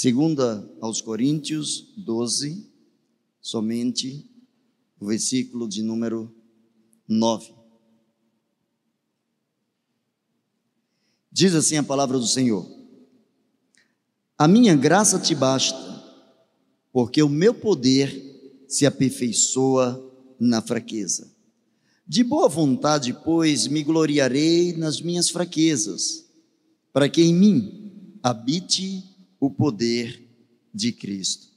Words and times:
Segunda 0.00 0.64
aos 0.80 1.00
Coríntios 1.00 1.92
12, 1.96 2.70
somente 3.40 4.30
o 5.00 5.06
versículo 5.06 5.68
de 5.68 5.82
número 5.82 6.32
9. 7.08 7.52
Diz 11.32 11.52
assim 11.52 11.78
a 11.78 11.82
palavra 11.82 12.16
do 12.16 12.28
Senhor: 12.28 12.64
A 14.38 14.46
minha 14.46 14.76
graça 14.76 15.18
te 15.18 15.34
basta, 15.34 15.76
porque 16.92 17.20
o 17.20 17.28
meu 17.28 17.52
poder 17.52 18.64
se 18.68 18.86
aperfeiçoa 18.86 20.00
na 20.38 20.62
fraqueza. 20.62 21.28
De 22.06 22.22
boa 22.22 22.48
vontade, 22.48 23.12
pois, 23.24 23.66
me 23.66 23.82
gloriarei 23.82 24.76
nas 24.76 25.00
minhas 25.00 25.28
fraquezas, 25.28 26.24
para 26.92 27.08
que 27.08 27.20
em 27.20 27.34
mim 27.34 28.20
habite 28.22 29.07
o 29.40 29.50
poder 29.50 30.22
de 30.74 30.92
Cristo. 30.92 31.48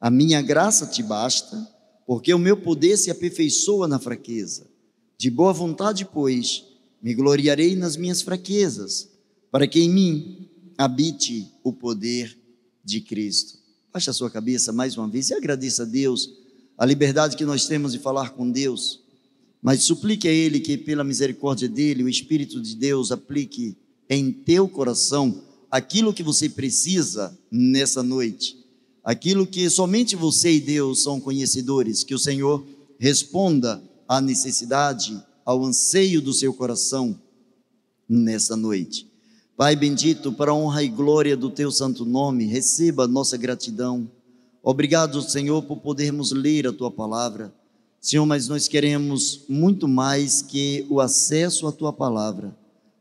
A 0.00 0.10
minha 0.10 0.40
graça 0.40 0.86
te 0.86 1.02
basta, 1.02 1.68
porque 2.06 2.32
o 2.32 2.38
meu 2.38 2.56
poder 2.56 2.96
se 2.96 3.10
aperfeiçoa 3.10 3.86
na 3.86 3.98
fraqueza. 3.98 4.66
De 5.18 5.30
boa 5.30 5.52
vontade, 5.52 6.04
pois, 6.04 6.64
me 7.02 7.14
gloriarei 7.14 7.76
nas 7.76 7.96
minhas 7.96 8.22
fraquezas, 8.22 9.08
para 9.50 9.66
que 9.66 9.80
em 9.80 9.90
mim 9.90 10.48
habite 10.76 11.52
o 11.62 11.72
poder 11.72 12.36
de 12.84 13.00
Cristo. 13.00 13.58
Baixe 13.92 14.08
a 14.08 14.14
sua 14.14 14.30
cabeça 14.30 14.72
mais 14.72 14.96
uma 14.96 15.08
vez 15.08 15.30
e 15.30 15.34
agradeça 15.34 15.82
a 15.82 15.86
Deus 15.86 16.40
a 16.78 16.86
liberdade 16.86 17.36
que 17.36 17.44
nós 17.44 17.66
temos 17.66 17.92
de 17.92 17.98
falar 17.98 18.30
com 18.30 18.50
Deus, 18.50 19.00
mas 19.60 19.82
suplique 19.82 20.26
a 20.26 20.32
Ele 20.32 20.60
que, 20.60 20.78
pela 20.78 21.04
misericórdia 21.04 21.68
dEle, 21.68 22.04
o 22.04 22.08
Espírito 22.08 22.60
de 22.62 22.74
Deus 22.74 23.12
aplique 23.12 23.76
em 24.08 24.32
teu 24.32 24.66
coração 24.66 25.42
aquilo 25.70 26.12
que 26.12 26.22
você 26.22 26.48
precisa 26.48 27.36
nessa 27.50 28.02
noite, 28.02 28.56
aquilo 29.04 29.46
que 29.46 29.68
somente 29.70 30.16
você 30.16 30.52
e 30.52 30.60
Deus 30.60 31.02
são 31.02 31.20
conhecedores, 31.20 32.02
que 32.04 32.14
o 32.14 32.18
Senhor 32.18 32.64
responda 32.98 33.82
à 34.08 34.20
necessidade, 34.20 35.22
ao 35.44 35.64
anseio 35.64 36.20
do 36.20 36.32
seu 36.32 36.52
coração 36.52 37.18
nessa 38.08 38.56
noite. 38.56 39.06
Pai 39.56 39.76
bendito, 39.76 40.32
para 40.32 40.50
a 40.50 40.54
honra 40.54 40.82
e 40.82 40.88
glória 40.88 41.36
do 41.36 41.50
teu 41.50 41.70
santo 41.70 42.04
nome, 42.04 42.46
receba 42.46 43.06
nossa 43.06 43.36
gratidão 43.36 44.10
Obrigado, 44.62 45.22
Senhor, 45.22 45.62
por 45.62 45.78
podermos 45.78 46.32
ler 46.32 46.66
a 46.66 46.72
tua 46.72 46.90
palavra. 46.90 47.52
Senhor, 47.98 48.26
mas 48.26 48.46
nós 48.46 48.68
queremos 48.68 49.42
muito 49.48 49.88
mais 49.88 50.42
que 50.42 50.84
o 50.90 51.00
acesso 51.00 51.66
à 51.66 51.72
tua 51.72 51.92
palavra. 51.92 52.54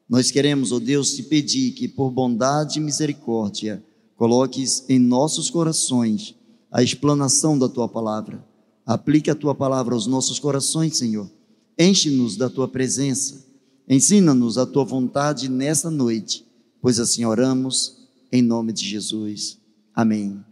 Nós 0.09 0.31
queremos, 0.31 0.71
ó 0.71 0.77
oh 0.77 0.79
Deus, 0.79 1.13
te 1.13 1.21
pedir 1.21 1.71
que, 1.73 1.87
por 1.87 2.09
bondade 2.09 2.79
e 2.79 2.81
misericórdia, 2.81 3.83
coloques 4.15 4.83
em 4.89 4.97
nossos 4.97 5.51
corações 5.51 6.35
a 6.71 6.81
explanação 6.81 7.57
da 7.57 7.69
tua 7.69 7.87
palavra. 7.87 8.43
Aplique 8.85 9.29
a 9.29 9.35
tua 9.35 9.53
palavra 9.53 9.93
aos 9.93 10.07
nossos 10.07 10.39
corações, 10.39 10.97
Senhor. 10.97 11.29
Enche-nos 11.77 12.35
da 12.35 12.49
tua 12.49 12.67
presença. 12.67 13.45
Ensina-nos 13.87 14.57
a 14.57 14.65
tua 14.65 14.83
vontade 14.83 15.47
nesta 15.47 15.91
noite, 15.91 16.43
pois 16.81 16.99
assim 16.99 17.23
oramos, 17.23 18.07
em 18.31 18.41
nome 18.41 18.73
de 18.73 18.87
Jesus. 18.87 19.59
Amém 19.93 20.43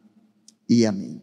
e 0.69 0.85
amém. 0.85 1.21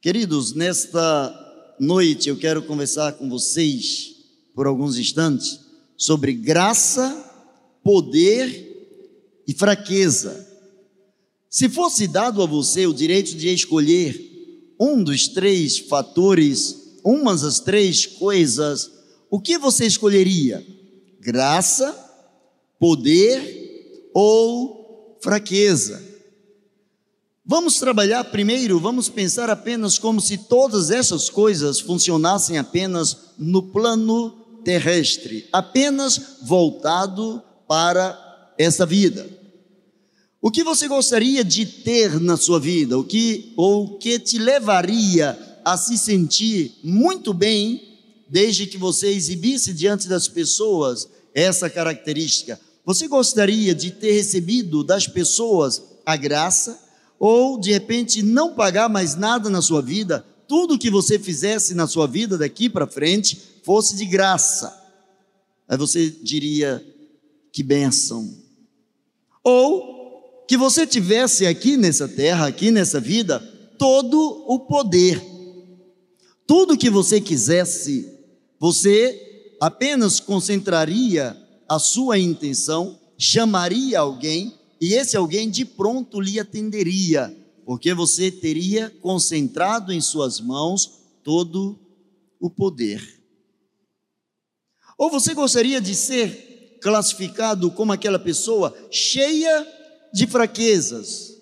Queridos, 0.00 0.52
nesta 0.54 1.76
noite 1.78 2.28
eu 2.28 2.36
quero 2.36 2.62
conversar 2.62 3.12
com 3.12 3.28
vocês 3.28 4.21
por 4.54 4.66
alguns 4.66 4.98
instantes 4.98 5.60
sobre 5.96 6.32
graça, 6.32 7.30
poder 7.82 8.70
e 9.46 9.54
fraqueza. 9.54 10.48
Se 11.48 11.68
fosse 11.68 12.06
dado 12.06 12.42
a 12.42 12.46
você 12.46 12.86
o 12.86 12.94
direito 12.94 13.36
de 13.36 13.48
escolher 13.48 14.30
um 14.80 15.02
dos 15.02 15.28
três 15.28 15.78
fatores, 15.78 16.98
umas 17.04 17.42
das 17.42 17.60
três 17.60 18.06
coisas, 18.06 18.90
o 19.30 19.40
que 19.40 19.58
você 19.58 19.86
escolheria? 19.86 20.66
Graça, 21.20 21.94
poder 22.78 24.10
ou 24.12 25.18
fraqueza. 25.22 26.02
Vamos 27.44 27.78
trabalhar 27.78 28.24
primeiro, 28.24 28.80
vamos 28.80 29.08
pensar 29.08 29.50
apenas 29.50 29.98
como 29.98 30.20
se 30.20 30.38
todas 30.38 30.90
essas 30.90 31.28
coisas 31.28 31.80
funcionassem 31.80 32.56
apenas 32.56 33.16
no 33.38 33.62
plano 33.62 34.41
terrestre, 34.64 35.48
apenas 35.52 36.38
voltado 36.42 37.42
para 37.66 38.54
essa 38.58 38.84
vida. 38.84 39.26
O 40.40 40.50
que 40.50 40.64
você 40.64 40.88
gostaria 40.88 41.44
de 41.44 41.64
ter 41.64 42.20
na 42.20 42.36
sua 42.36 42.58
vida? 42.58 42.98
O 42.98 43.04
que 43.04 43.52
ou 43.56 43.96
que 43.96 44.18
te 44.18 44.38
levaria 44.38 45.38
a 45.64 45.76
se 45.76 45.96
sentir 45.96 46.72
muito 46.82 47.32
bem 47.32 47.80
desde 48.28 48.66
que 48.66 48.76
você 48.76 49.08
exibisse 49.08 49.72
diante 49.72 50.08
das 50.08 50.26
pessoas 50.26 51.08
essa 51.32 51.70
característica? 51.70 52.58
Você 52.84 53.06
gostaria 53.06 53.72
de 53.72 53.92
ter 53.92 54.12
recebido 54.12 54.82
das 54.82 55.06
pessoas 55.06 55.80
a 56.04 56.16
graça 56.16 56.76
ou 57.20 57.60
de 57.60 57.70
repente 57.70 58.20
não 58.20 58.54
pagar 58.54 58.88
mais 58.88 59.14
nada 59.14 59.48
na 59.48 59.62
sua 59.62 59.80
vida? 59.80 60.26
Tudo 60.48 60.78
que 60.78 60.90
você 60.90 61.20
fizesse 61.20 61.72
na 61.72 61.86
sua 61.86 62.08
vida 62.08 62.36
daqui 62.36 62.68
para 62.68 62.88
frente 62.88 63.51
fosse 63.62 63.96
de 63.96 64.04
graça. 64.04 64.72
Aí 65.68 65.76
você 65.76 66.10
diria: 66.10 66.84
que 67.52 67.62
benção. 67.62 68.32
Ou 69.44 70.44
que 70.46 70.56
você 70.56 70.86
tivesse 70.86 71.46
aqui 71.46 71.76
nessa 71.76 72.08
terra, 72.08 72.46
aqui 72.46 72.70
nessa 72.70 73.00
vida, 73.00 73.40
todo 73.78 74.44
o 74.46 74.60
poder. 74.60 75.22
Tudo 76.46 76.76
que 76.76 76.90
você 76.90 77.20
quisesse, 77.20 78.12
você 78.58 79.56
apenas 79.60 80.20
concentraria 80.20 81.36
a 81.68 81.78
sua 81.78 82.18
intenção, 82.18 82.98
chamaria 83.16 84.00
alguém 84.00 84.52
e 84.80 84.94
esse 84.94 85.16
alguém 85.16 85.48
de 85.48 85.64
pronto 85.64 86.20
lhe 86.20 86.40
atenderia, 86.40 87.34
porque 87.64 87.94
você 87.94 88.30
teria 88.30 88.90
concentrado 89.00 89.92
em 89.92 90.00
suas 90.00 90.40
mãos 90.40 90.98
todo 91.22 91.78
o 92.40 92.50
poder. 92.50 93.21
Ou 95.02 95.10
você 95.10 95.34
gostaria 95.34 95.80
de 95.80 95.96
ser 95.96 96.78
classificado 96.80 97.72
como 97.72 97.90
aquela 97.90 98.20
pessoa 98.20 98.72
cheia 98.88 99.66
de 100.14 100.28
fraquezas, 100.28 101.38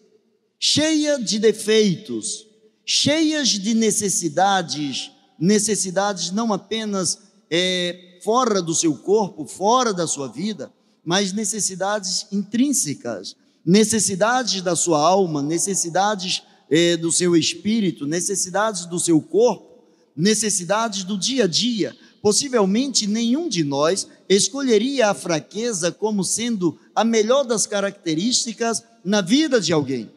cheia 0.58 1.18
de 1.18 1.38
defeitos, 1.38 2.46
cheias 2.86 3.50
de 3.50 3.74
necessidades, 3.74 5.10
necessidades 5.38 6.30
não 6.30 6.54
apenas 6.54 7.18
é, 7.50 8.18
fora 8.24 8.62
do 8.62 8.74
seu 8.74 8.96
corpo, 8.96 9.44
fora 9.44 9.92
da 9.92 10.06
sua 10.06 10.28
vida, 10.28 10.72
mas 11.04 11.34
necessidades 11.34 12.28
intrínsecas, 12.32 13.36
necessidades 13.62 14.62
da 14.62 14.74
sua 14.74 15.06
alma, 15.06 15.42
necessidades 15.42 16.42
eh, 16.70 16.96
do 16.96 17.12
seu 17.12 17.36
espírito, 17.36 18.06
necessidades 18.06 18.86
do 18.86 18.98
seu 18.98 19.20
corpo, 19.20 19.84
necessidades 20.16 21.04
do 21.04 21.18
dia 21.18 21.44
a 21.44 21.46
dia. 21.46 21.94
Possivelmente 22.22 23.06
nenhum 23.06 23.48
de 23.48 23.64
nós 23.64 24.06
escolheria 24.28 25.08
a 25.08 25.14
fraqueza 25.14 25.90
como 25.90 26.22
sendo 26.22 26.78
a 26.94 27.02
melhor 27.02 27.44
das 27.44 27.66
características 27.66 28.82
na 29.04 29.20
vida 29.20 29.60
de 29.60 29.72
alguém. 29.72 30.10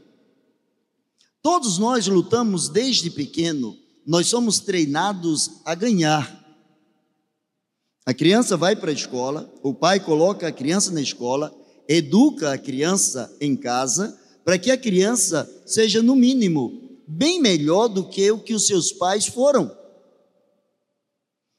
Todos 1.41 1.77
nós 1.77 2.07
lutamos 2.07 2.69
desde 2.69 3.09
pequeno, 3.09 3.77
nós 4.05 4.27
somos 4.27 4.59
treinados 4.59 5.61
a 5.65 5.75
ganhar. 5.75 6.41
A 8.05 8.13
criança 8.13 8.57
vai 8.57 8.75
para 8.75 8.91
a 8.91 8.93
escola, 8.93 9.53
o 9.61 9.73
pai 9.73 9.99
coloca 9.99 10.47
a 10.47 10.51
criança 10.51 10.91
na 10.91 11.01
escola, 11.01 11.53
educa 11.87 12.51
a 12.51 12.57
criança 12.57 13.33
em 13.39 13.55
casa, 13.55 14.19
para 14.43 14.57
que 14.57 14.71
a 14.71 14.77
criança 14.77 15.49
seja, 15.65 16.03
no 16.03 16.15
mínimo, 16.15 16.99
bem 17.07 17.39
melhor 17.41 17.87
do 17.87 18.07
que 18.09 18.29
o 18.29 18.39
que 18.39 18.53
os 18.53 18.67
seus 18.67 18.91
pais 18.91 19.25
foram. 19.25 19.71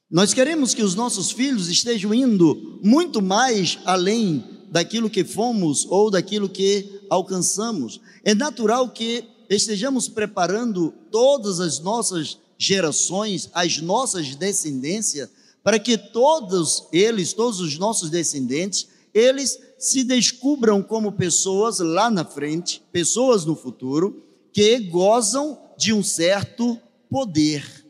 Nós 0.09 0.35
queremos 0.35 0.75
que 0.75 0.83
os 0.83 0.93
nossos 0.93 1.31
filhos 1.31 1.67
estejam 1.67 2.13
indo 2.13 2.79
muito 2.83 3.23
mais 3.23 3.79
além 3.85 4.43
daquilo 4.69 5.09
que 5.09 5.23
fomos 5.23 5.85
ou 5.89 6.11
daquilo 6.11 6.47
que 6.47 7.01
alcançamos. 7.09 7.99
É 8.23 8.35
natural 8.35 8.89
que 8.89 9.25
estejamos 9.49 10.07
preparando 10.07 10.93
todas 11.09 11.59
as 11.59 11.79
nossas 11.79 12.37
gerações, 12.57 13.49
as 13.51 13.79
nossas 13.79 14.35
descendências, 14.35 15.27
para 15.63 15.79
que 15.79 15.97
todos 15.97 16.87
eles, 16.93 17.33
todos 17.33 17.59
os 17.59 17.77
nossos 17.79 18.11
descendentes, 18.11 18.87
eles 19.11 19.59
se 19.79 20.03
descubram 20.03 20.83
como 20.83 21.13
pessoas 21.13 21.79
lá 21.79 22.11
na 22.11 22.23
frente, 22.23 22.81
pessoas 22.91 23.43
no 23.43 23.55
futuro, 23.55 24.23
que 24.53 24.77
gozam 24.81 25.57
de 25.77 25.91
um 25.91 26.03
certo 26.03 26.79
poder. 27.09 27.84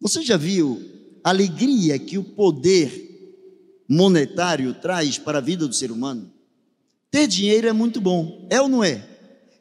Você 0.00 0.22
já 0.22 0.36
viu 0.36 0.80
a 1.22 1.28
alegria 1.28 1.98
que 1.98 2.16
o 2.16 2.24
poder 2.24 3.08
monetário 3.86 4.72
traz 4.74 5.18
para 5.18 5.38
a 5.38 5.42
vida 5.42 5.68
do 5.68 5.74
ser 5.74 5.92
humano? 5.92 6.32
Ter 7.10 7.26
dinheiro 7.26 7.68
é 7.68 7.72
muito 7.72 8.00
bom, 8.00 8.46
é 8.50 8.60
ou 8.60 8.68
não 8.68 8.82
é? 8.82 9.06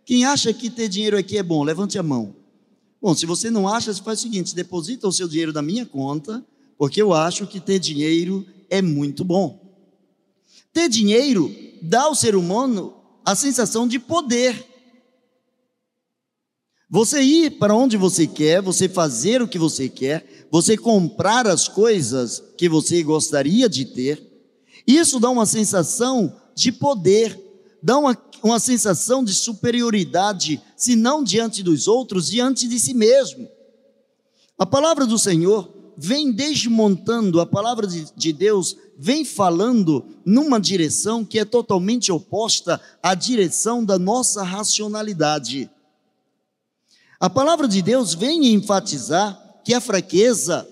Quem 0.05 0.23
acha 0.23 0.53
que 0.53 0.69
ter 0.69 0.87
dinheiro 0.87 1.17
aqui 1.17 1.37
é 1.37 1.43
bom, 1.43 1.63
levante 1.63 1.97
a 1.97 2.03
mão. 2.03 2.35
Bom, 3.01 3.13
se 3.15 3.25
você 3.25 3.49
não 3.49 3.67
acha, 3.67 3.93
você 3.93 4.01
faz 4.01 4.19
o 4.19 4.21
seguinte: 4.21 4.55
deposita 4.55 5.07
o 5.07 5.11
seu 5.11 5.27
dinheiro 5.27 5.51
na 5.51 5.61
minha 5.61 5.85
conta, 5.85 6.45
porque 6.77 7.01
eu 7.01 7.13
acho 7.13 7.45
que 7.45 7.59
ter 7.59 7.79
dinheiro 7.79 8.45
é 8.69 8.81
muito 8.81 9.25
bom. 9.25 9.59
Ter 10.71 10.87
dinheiro 10.87 11.53
dá 11.81 12.03
ao 12.03 12.15
ser 12.15 12.35
humano 12.35 12.93
a 13.25 13.35
sensação 13.35 13.87
de 13.87 13.99
poder. 13.99 14.68
Você 16.91 17.21
ir 17.21 17.59
para 17.59 17.75
onde 17.75 17.97
você 17.97 18.25
quer, 18.25 18.63
você 18.63 18.89
fazer 18.89 19.43
o 19.43 19.47
que 19.47 19.59
você 19.59 19.87
quer, 19.87 20.47
você 20.49 20.75
comprar 20.75 21.45
as 21.45 21.67
coisas 21.67 22.41
que 22.57 22.67
você 22.67 23.03
gostaria 23.03 23.69
de 23.69 23.85
ter, 23.85 24.25
isso 24.87 25.19
dá 25.19 25.29
uma 25.29 25.45
sensação 25.45 26.35
de 26.55 26.71
poder, 26.71 27.39
dá 27.83 27.99
uma, 27.99 28.17
uma 28.41 28.59
sensação 28.59 29.23
de 29.23 29.35
superioridade, 29.35 30.59
se 30.75 30.95
não 30.95 31.23
diante 31.23 31.61
dos 31.61 31.87
outros, 31.87 32.27
diante 32.27 32.67
de 32.67 32.79
si 32.79 32.95
mesmo. 32.95 33.47
A 34.57 34.65
palavra 34.65 35.05
do 35.05 35.19
Senhor 35.19 35.71
vem 35.95 36.31
desmontando, 36.31 37.39
a 37.39 37.45
palavra 37.45 37.85
de, 37.85 38.07
de 38.15 38.33
Deus 38.33 38.75
vem 38.97 39.23
falando 39.23 40.03
numa 40.25 40.59
direção 40.59 41.23
que 41.23 41.37
é 41.37 41.45
totalmente 41.45 42.11
oposta 42.11 42.81
à 43.03 43.13
direção 43.13 43.85
da 43.85 43.99
nossa 43.99 44.41
racionalidade. 44.41 45.69
A 47.19 47.29
palavra 47.29 47.67
de 47.67 47.81
Deus 47.81 48.13
vem 48.13 48.53
enfatizar 48.53 49.61
que 49.65 49.73
a 49.73 49.81
fraqueza 49.81 50.67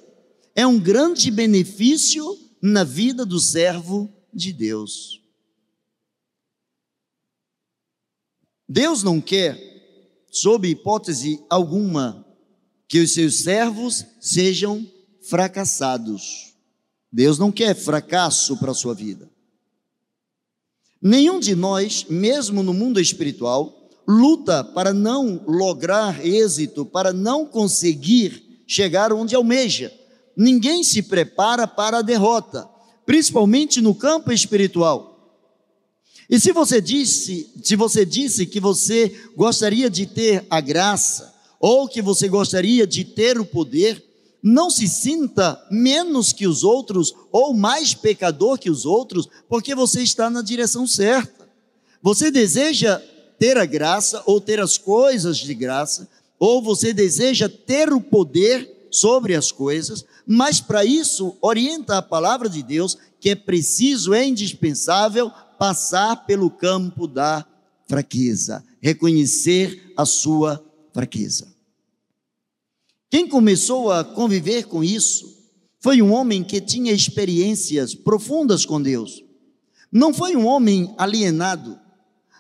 é 0.56 0.66
um 0.66 0.80
grande 0.80 1.30
benefício 1.30 2.26
na 2.62 2.86
vida 2.86 3.26
do 3.26 3.38
servo 3.38 4.10
de 4.34 4.54
Deus. 4.54 5.22
Deus 8.68 9.04
não 9.04 9.20
quer, 9.20 9.58
sob 10.32 10.68
hipótese 10.70 11.44
alguma, 11.50 12.26
que 12.88 13.00
os 13.00 13.14
seus 13.14 13.44
servos 13.44 14.06
sejam 14.22 14.90
fracassados. 15.30 16.54
Deus 17.12 17.38
não 17.38 17.52
quer 17.52 17.76
fracasso 17.76 18.58
para 18.58 18.72
a 18.72 18.76
sua 18.76 18.94
vida. 18.94 19.30
Nenhum 21.02 21.40
de 21.40 21.56
nós, 21.56 22.06
mesmo 22.10 22.64
no 22.64 22.74
mundo 22.74 23.00
espiritual, 23.00 23.77
luta 24.08 24.64
para 24.64 24.94
não 24.94 25.44
lograr 25.46 26.26
êxito, 26.26 26.86
para 26.86 27.12
não 27.12 27.46
conseguir 27.46 28.64
chegar 28.66 29.12
onde 29.12 29.36
almeja. 29.36 29.92
Ninguém 30.36 30.84
se 30.84 31.02
prepara 31.02 31.68
para 31.68 31.98
a 31.98 32.02
derrota, 32.02 32.70
principalmente 33.06 33.82
no 33.82 33.94
campo 33.94 34.32
espiritual. 34.32 35.16
E 36.30 36.40
se 36.40 36.52
você 36.52 36.82
disse, 36.82 37.52
se 37.64 37.76
você 37.76 38.06
disse 38.06 38.46
que 38.46 38.60
você 38.60 39.14
gostaria 39.36 39.90
de 39.90 40.06
ter 40.06 40.46
a 40.50 40.62
graça 40.62 41.34
ou 41.60 41.88
que 41.88 42.02
você 42.02 42.28
gostaria 42.28 42.86
de 42.86 43.04
ter 43.04 43.40
o 43.40 43.46
poder, 43.46 44.04
não 44.44 44.70
se 44.70 44.88
sinta 44.88 45.60
menos 45.72 46.32
que 46.32 46.46
os 46.46 46.64
outros 46.64 47.14
ou 47.32 47.54
mais 47.54 47.94
pecador 47.94 48.58
que 48.58 48.70
os 48.70 48.86
outros, 48.86 49.28
porque 49.50 49.74
você 49.74 50.02
está 50.04 50.30
na 50.30 50.42
direção 50.42 50.86
certa. 50.86 51.50
Você 52.02 52.30
deseja 52.30 53.02
ter 53.40 53.58
a 53.58 53.66
graça 53.66 54.22
ou 54.26 54.42
ter 54.42 54.60
as 54.60 54.78
coisas 54.78 55.38
de 55.38 55.54
graça, 55.54 56.08
ou 56.40 56.62
você 56.62 56.94
deseja 56.94 57.50
ter 57.50 57.92
o 57.92 58.02
poder 58.02 58.88
sobre 58.92 59.36
as 59.36 59.52
coisas, 59.52 60.06
mas 60.26 60.60
para 60.60 60.86
isso 60.86 61.36
orienta 61.42 61.98
a 61.98 62.02
palavra 62.02 62.50
de 62.50 62.64
Deus 62.64 62.98
que 63.20 63.30
é 63.30 63.36
preciso, 63.36 64.14
é 64.14 64.26
indispensável 64.26 65.32
passar 65.58 66.26
pelo 66.26 66.50
campo 66.50 67.08
da 67.08 67.46
fraqueza, 67.88 68.64
reconhecer 68.82 69.94
a 69.98 70.06
sua 70.06 70.64
fraqueza. 70.94 71.48
Quem 73.10 73.28
começou 73.28 73.92
a 73.92 74.04
conviver 74.04 74.66
com 74.66 74.84
isso 74.84 75.38
foi 75.80 76.02
um 76.02 76.12
homem 76.12 76.44
que 76.44 76.60
tinha 76.60 76.92
experiências 76.92 77.96
profundas 77.96 78.66
com 78.66 78.82
Deus. 78.82 79.24
Não 79.92 80.14
foi 80.14 80.36
um 80.36 80.46
homem 80.46 80.94
alienado, 80.98 81.80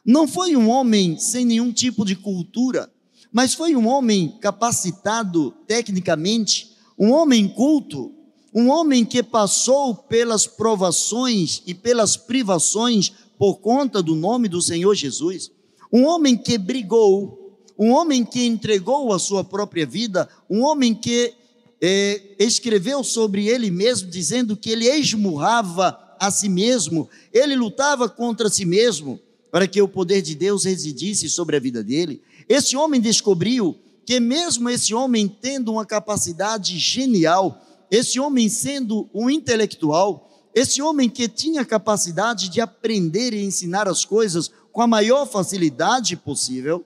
não 0.07 0.25
foi 0.25 0.56
um 0.56 0.69
homem 0.69 1.19
sem 1.19 1.44
nenhum 1.44 1.74
tipo 1.74 2.06
de 2.06 2.15
cultura, 2.15 2.89
mas 3.30 3.54
foi 3.54 3.75
um 3.75 3.86
homem 3.86 4.38
capacitado 4.39 5.51
tecnicamente, 5.68 6.71
um 6.98 7.12
homem 7.12 7.45
culto, 7.45 8.13
um 8.54 8.69
homem 8.69 9.04
que 9.04 9.21
passou 9.21 9.94
pelas 9.94 10.48
provações 10.48 11.62
e 11.68 11.74
pelas 11.74 12.15
privações 12.15 13.12
por 13.38 13.57
conta 13.57 14.01
do 14.01 14.15
nome 14.15 14.48
do 14.48 14.62
Senhor 14.62 14.95
Jesus, 14.95 15.51
um 15.92 16.06
homem 16.06 16.38
que 16.38 16.57
brigou, 16.57 17.57
um 17.77 17.92
homem 17.92 18.24
que 18.24 18.45
entregou 18.45 19.12
a 19.12 19.19
sua 19.19 19.44
própria 19.44 19.86
vida, 19.86 20.30
um 20.50 20.63
homem 20.63 20.95
que 20.95 21.33
é, 21.81 22.21
escreveu 22.39 23.03
sobre 23.03 23.50
ele 23.50 23.69
mesmo, 23.69 24.10
dizendo 24.10 24.56
que 24.56 24.69
ele 24.69 24.88
esmurrava 24.88 26.00
a 26.18 26.31
si 26.31 26.48
mesmo, 26.48 27.10
ele 27.33 27.57
lutava 27.57 28.07
contra 28.07 28.50
si 28.50 28.65
mesmo, 28.65 29.19
para 29.51 29.67
que 29.67 29.81
o 29.81 29.88
poder 29.88 30.21
de 30.21 30.35
Deus 30.35 30.65
residisse 30.65 31.29
sobre 31.29 31.55
a 31.55 31.59
vida 31.59 31.83
dele. 31.83 32.21
Esse 32.47 32.75
homem 32.75 32.99
descobriu 32.99 33.77
que, 34.05 34.19
mesmo 34.19 34.69
esse 34.69 34.94
homem 34.94 35.27
tendo 35.27 35.71
uma 35.71 35.85
capacidade 35.85 36.77
genial, 36.77 37.61
esse 37.89 38.19
homem 38.19 38.49
sendo 38.49 39.09
um 39.13 39.29
intelectual, 39.29 40.49
esse 40.53 40.81
homem 40.81 41.09
que 41.09 41.27
tinha 41.27 41.65
capacidade 41.65 42.49
de 42.49 42.59
aprender 42.59 43.33
e 43.33 43.44
ensinar 43.44 43.88
as 43.88 44.03
coisas 44.03 44.49
com 44.71 44.81
a 44.81 44.88
maior 44.88 45.25
facilidade 45.25 46.15
possível, 46.15 46.85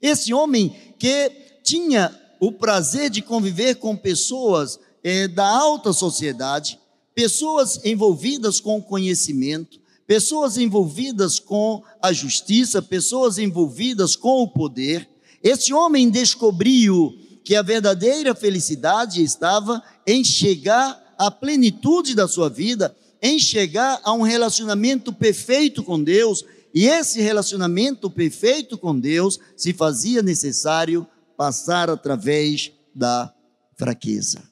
esse 0.00 0.32
homem 0.32 0.74
que 0.98 1.30
tinha 1.62 2.14
o 2.38 2.52
prazer 2.52 3.10
de 3.10 3.22
conviver 3.22 3.76
com 3.76 3.96
pessoas 3.96 4.78
eh, 5.02 5.26
da 5.26 5.46
alta 5.46 5.92
sociedade, 5.92 6.78
pessoas 7.14 7.84
envolvidas 7.84 8.60
com 8.60 8.78
o 8.78 8.82
conhecimento, 8.82 9.80
pessoas 10.06 10.56
envolvidas 10.56 11.38
com 11.38 11.82
a 12.00 12.12
justiça, 12.12 12.80
pessoas 12.80 13.38
envolvidas 13.38 14.14
com 14.14 14.42
o 14.42 14.48
poder. 14.48 15.08
Esse 15.42 15.72
homem 15.72 16.08
descobriu 16.08 17.18
que 17.44 17.54
a 17.54 17.62
verdadeira 17.62 18.34
felicidade 18.34 19.22
estava 19.22 19.82
em 20.06 20.22
chegar 20.24 21.14
à 21.18 21.30
plenitude 21.30 22.14
da 22.14 22.28
sua 22.28 22.48
vida, 22.48 22.96
em 23.20 23.38
chegar 23.38 24.00
a 24.04 24.12
um 24.12 24.22
relacionamento 24.22 25.12
perfeito 25.12 25.82
com 25.82 26.02
Deus, 26.02 26.44
e 26.74 26.86
esse 26.86 27.20
relacionamento 27.20 28.10
perfeito 28.10 28.76
com 28.76 28.98
Deus 28.98 29.38
se 29.56 29.72
fazia 29.72 30.22
necessário 30.22 31.06
passar 31.36 31.88
através 31.88 32.72
da 32.94 33.32
fraqueza. 33.76 34.42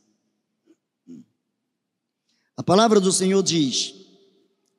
A 2.57 2.63
palavra 2.63 3.01
do 3.01 3.13
Senhor 3.13 3.43
diz, 3.43 4.04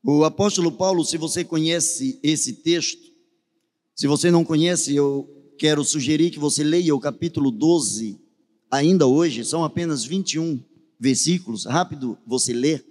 o 0.08 0.24
apóstolo 0.24 0.72
Paulo, 0.72 1.04
se 1.04 1.18
você 1.18 1.44
conhece 1.44 2.20
esse 2.22 2.54
texto, 2.54 3.12
se 3.96 4.06
você 4.06 4.30
não 4.30 4.46
conhece, 4.46 4.96
eu 4.96 5.28
quero 5.58 5.84
sugerir 5.84 6.30
que 6.30 6.38
você 6.38 6.64
leia 6.64 6.94
o 6.94 7.00
capítulo 7.00 7.50
12, 7.50 8.20
ainda 8.70 9.08
hoje, 9.08 9.44
são 9.44 9.64
apenas 9.64 10.04
21 10.04 10.62
versículos, 11.00 11.66
rápido 11.66 12.20
você 12.24 12.54
lê, 12.54 12.82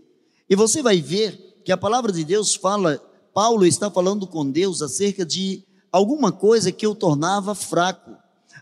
e 0.50 0.56
você 0.56 0.82
vai 0.82 1.00
ver 1.00 1.60
que 1.64 1.70
a 1.70 1.76
palavra 1.76 2.10
de 2.10 2.24
Deus 2.24 2.56
fala, 2.56 3.00
Paulo 3.32 3.64
está 3.64 3.88
falando 3.88 4.26
com 4.26 4.50
Deus 4.50 4.82
acerca 4.82 5.24
de 5.24 5.62
alguma 5.92 6.32
coisa 6.32 6.72
que 6.72 6.86
o 6.86 6.96
tornava 6.96 7.54
fraco, 7.54 8.10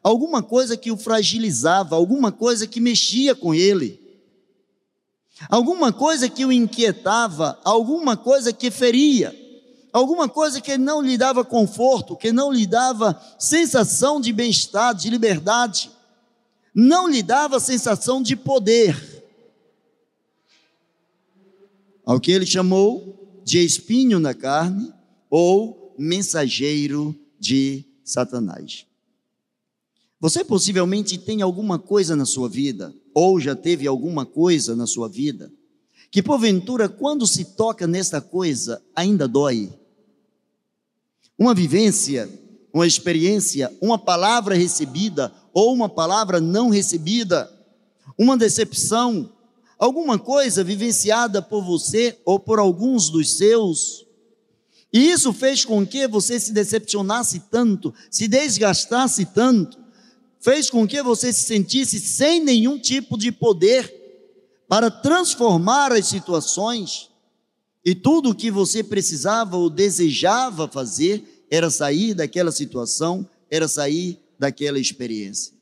alguma 0.02 0.42
coisa 0.42 0.76
que 0.76 0.90
o 0.90 0.98
fragilizava, 0.98 1.96
alguma 1.96 2.30
coisa 2.30 2.66
que 2.66 2.80
mexia 2.80 3.34
com 3.34 3.54
ele, 3.54 4.01
alguma 5.48 5.92
coisa 5.92 6.28
que 6.28 6.44
o 6.44 6.52
inquietava, 6.52 7.58
alguma 7.64 8.16
coisa 8.16 8.52
que 8.52 8.70
feria 8.70 9.42
alguma 9.92 10.28
coisa 10.28 10.60
que 10.60 10.78
não 10.78 11.02
lhe 11.02 11.18
dava 11.18 11.44
conforto, 11.44 12.16
que 12.16 12.32
não 12.32 12.50
lhe 12.50 12.66
dava 12.66 13.20
sensação 13.38 14.20
de 14.20 14.32
bem-estar, 14.32 14.94
de 14.94 15.10
liberdade, 15.10 15.90
não 16.74 17.06
lhe 17.06 17.22
dava 17.22 17.60
sensação 17.60 18.22
de 18.22 18.34
poder. 18.34 19.22
Ao 22.04 22.18
que 22.18 22.32
ele 22.32 22.46
chamou 22.46 23.42
de 23.44 23.58
espinho 23.64 24.18
na 24.18 24.32
carne 24.32 24.92
ou 25.28 25.94
mensageiro 25.98 27.14
de 27.38 27.84
Satanás. 28.02 28.86
Você 30.18 30.44
possivelmente 30.44 31.18
tem 31.18 31.42
alguma 31.42 31.78
coisa 31.78 32.16
na 32.16 32.24
sua 32.24 32.48
vida, 32.48 32.94
ou 33.14 33.40
já 33.40 33.54
teve 33.54 33.86
alguma 33.86 34.24
coisa 34.24 34.74
na 34.76 34.86
sua 34.86 35.08
vida, 35.08 35.52
que 36.10 36.22
porventura, 36.22 36.88
quando 36.88 37.26
se 37.26 37.44
toca 37.56 37.86
nesta 37.86 38.20
coisa, 38.20 38.82
ainda 38.94 39.26
dói? 39.26 39.72
Uma 41.38 41.54
vivência, 41.54 42.28
uma 42.72 42.86
experiência, 42.86 43.72
uma 43.80 43.98
palavra 43.98 44.54
recebida 44.54 45.32
ou 45.52 45.72
uma 45.72 45.88
palavra 45.88 46.40
não 46.40 46.68
recebida, 46.68 47.50
uma 48.18 48.36
decepção, 48.36 49.32
alguma 49.78 50.18
coisa 50.18 50.62
vivenciada 50.62 51.40
por 51.40 51.64
você 51.64 52.18
ou 52.24 52.38
por 52.38 52.58
alguns 52.58 53.08
dos 53.10 53.36
seus, 53.36 54.06
E 54.92 55.10
isso 55.10 55.32
fez 55.32 55.64
com 55.64 55.86
que 55.86 56.06
você 56.06 56.38
se 56.38 56.52
decepcionasse 56.52 57.40
tanto, 57.50 57.94
se 58.10 58.28
desgastasse 58.28 59.24
tanto, 59.24 59.81
fez 60.42 60.68
com 60.68 60.86
que 60.86 61.00
você 61.02 61.32
se 61.32 61.42
sentisse 61.42 62.00
sem 62.00 62.42
nenhum 62.42 62.78
tipo 62.78 63.16
de 63.16 63.30
poder 63.30 64.00
para 64.68 64.90
transformar 64.90 65.92
as 65.92 66.06
situações. 66.06 67.08
E 67.84 67.94
tudo 67.94 68.30
o 68.30 68.34
que 68.34 68.50
você 68.50 68.82
precisava 68.82 69.56
ou 69.56 69.70
desejava 69.70 70.66
fazer 70.66 71.46
era 71.48 71.70
sair 71.70 72.14
daquela 72.14 72.50
situação, 72.50 73.28
era 73.48 73.68
sair 73.68 74.18
daquela 74.38 74.80
experiência. 74.80 75.52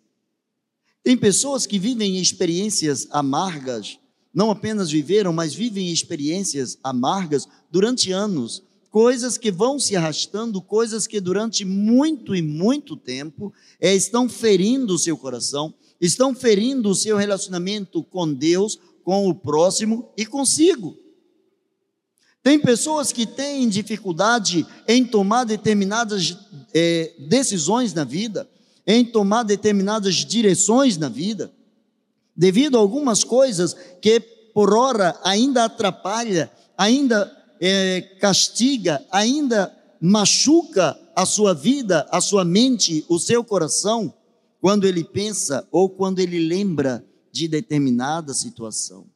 Tem 1.03 1.17
pessoas 1.17 1.67
que 1.67 1.79
vivem 1.79 2.19
experiências 2.19 3.07
amargas, 3.11 3.99
não 4.33 4.51
apenas 4.51 4.91
viveram, 4.91 5.33
mas 5.33 5.55
vivem 5.55 5.91
experiências 5.91 6.79
amargas 6.83 7.47
durante 7.71 8.13
anos, 8.13 8.63
coisas 8.91 9.39
que 9.39 9.51
vão 9.51 9.79
se 9.79 9.95
arrastando, 9.97 10.61
coisas 10.61 11.07
que 11.07 11.21
durante 11.21 11.65
muito 11.65 12.35
e 12.35 12.43
muito 12.43 12.97
tempo 12.97 13.53
é, 13.81 13.95
estão 13.95 14.29
ferindo 14.29 14.95
o 14.95 14.99
seu 14.99 15.17
coração, 15.17 15.73
estão 16.01 16.35
ferindo 16.35 16.91
o 16.91 16.95
seu 16.95 17.17
relacionamento 17.17 18.03
com 18.03 18.33
Deus, 18.33 18.79
com 19.05 19.29
o 19.29 19.35
próximo 19.35 20.11
e 20.17 20.27
consigo. 20.27 20.97
Tem 22.43 22.59
pessoas 22.59 23.13
que 23.13 23.27
têm 23.27 23.69
dificuldade 23.69 24.67
em 24.89 25.05
tomar 25.05 25.45
determinadas 25.45 26.37
é, 26.75 27.15
decisões 27.29 27.93
na 27.93 28.03
vida, 28.03 28.49
em 28.87 29.05
tomar 29.05 29.43
determinadas 29.43 30.17
direções 30.17 30.97
na 30.97 31.09
vida, 31.09 31.53
devido 32.35 32.77
a 32.77 32.81
algumas 32.81 33.23
coisas 33.23 33.77
que 34.01 34.19
por 34.55 34.75
hora 34.75 35.19
ainda 35.23 35.65
atrapalha, 35.65 36.51
ainda 36.77 37.40
é, 37.61 38.01
castiga, 38.19 39.05
ainda 39.11 39.77
machuca 40.01 40.99
a 41.15 41.27
sua 41.27 41.53
vida, 41.53 42.09
a 42.11 42.21
sua 42.21 42.45
mente, 42.45 43.05
o 43.09 43.19
seu 43.19 43.45
coração, 43.45 44.15
quando 44.61 44.87
ele 44.87 45.05
pensa 45.05 45.67
ou 45.71 45.89
quando 45.89 46.19
ele 46.19 46.39
lembra 46.39 47.05
de 47.31 47.47
determinada 47.47 48.33
situação. 48.33 49.07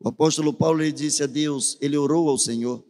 O 0.00 0.08
apóstolo 0.08 0.52
Paulo 0.52 0.82
ele 0.82 0.92
disse 0.92 1.22
a 1.22 1.26
Deus, 1.26 1.76
ele 1.80 1.96
orou 1.96 2.28
ao 2.28 2.38
Senhor, 2.38 2.82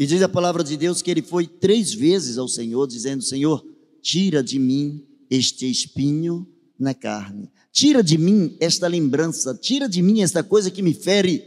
e 0.00 0.06
diz 0.06 0.22
a 0.22 0.28
palavra 0.30 0.64
de 0.64 0.78
Deus 0.78 1.02
que 1.02 1.10
ele 1.10 1.20
foi 1.20 1.46
três 1.46 1.92
vezes 1.92 2.38
ao 2.38 2.48
Senhor, 2.48 2.86
dizendo: 2.86 3.22
Senhor, 3.22 3.62
tira 4.00 4.42
de 4.42 4.58
mim 4.58 5.06
este 5.28 5.70
espinho 5.70 6.48
na 6.78 6.94
carne, 6.94 7.50
tira 7.70 8.02
de 8.02 8.16
mim 8.16 8.56
esta 8.58 8.88
lembrança, 8.88 9.54
tira 9.54 9.86
de 9.86 10.00
mim 10.00 10.22
esta 10.22 10.42
coisa 10.42 10.70
que 10.70 10.80
me 10.80 10.94
fere, 10.94 11.44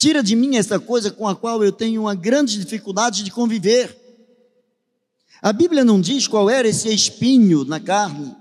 tira 0.00 0.22
de 0.22 0.34
mim 0.34 0.56
esta 0.56 0.80
coisa 0.80 1.10
com 1.10 1.28
a 1.28 1.36
qual 1.36 1.62
eu 1.62 1.70
tenho 1.70 2.00
uma 2.00 2.14
grande 2.14 2.58
dificuldade 2.58 3.22
de 3.22 3.30
conviver. 3.30 3.94
A 5.42 5.52
Bíblia 5.52 5.84
não 5.84 6.00
diz 6.00 6.26
qual 6.26 6.48
era 6.48 6.66
esse 6.66 6.88
espinho 6.88 7.66
na 7.66 7.78
carne, 7.78 8.34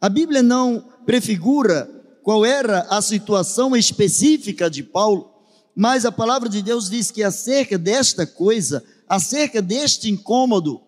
a 0.00 0.08
Bíblia 0.08 0.42
não 0.42 0.84
prefigura 1.06 1.88
qual 2.24 2.44
era 2.44 2.80
a 2.90 3.00
situação 3.00 3.76
específica 3.76 4.68
de 4.68 4.82
Paulo, 4.82 5.32
mas 5.76 6.04
a 6.04 6.10
palavra 6.10 6.48
de 6.48 6.60
Deus 6.60 6.90
diz 6.90 7.12
que 7.12 7.22
acerca 7.22 7.78
desta 7.78 8.26
coisa, 8.26 8.82
acerca 9.08 9.62
deste 9.62 10.10
incômodo, 10.10 10.80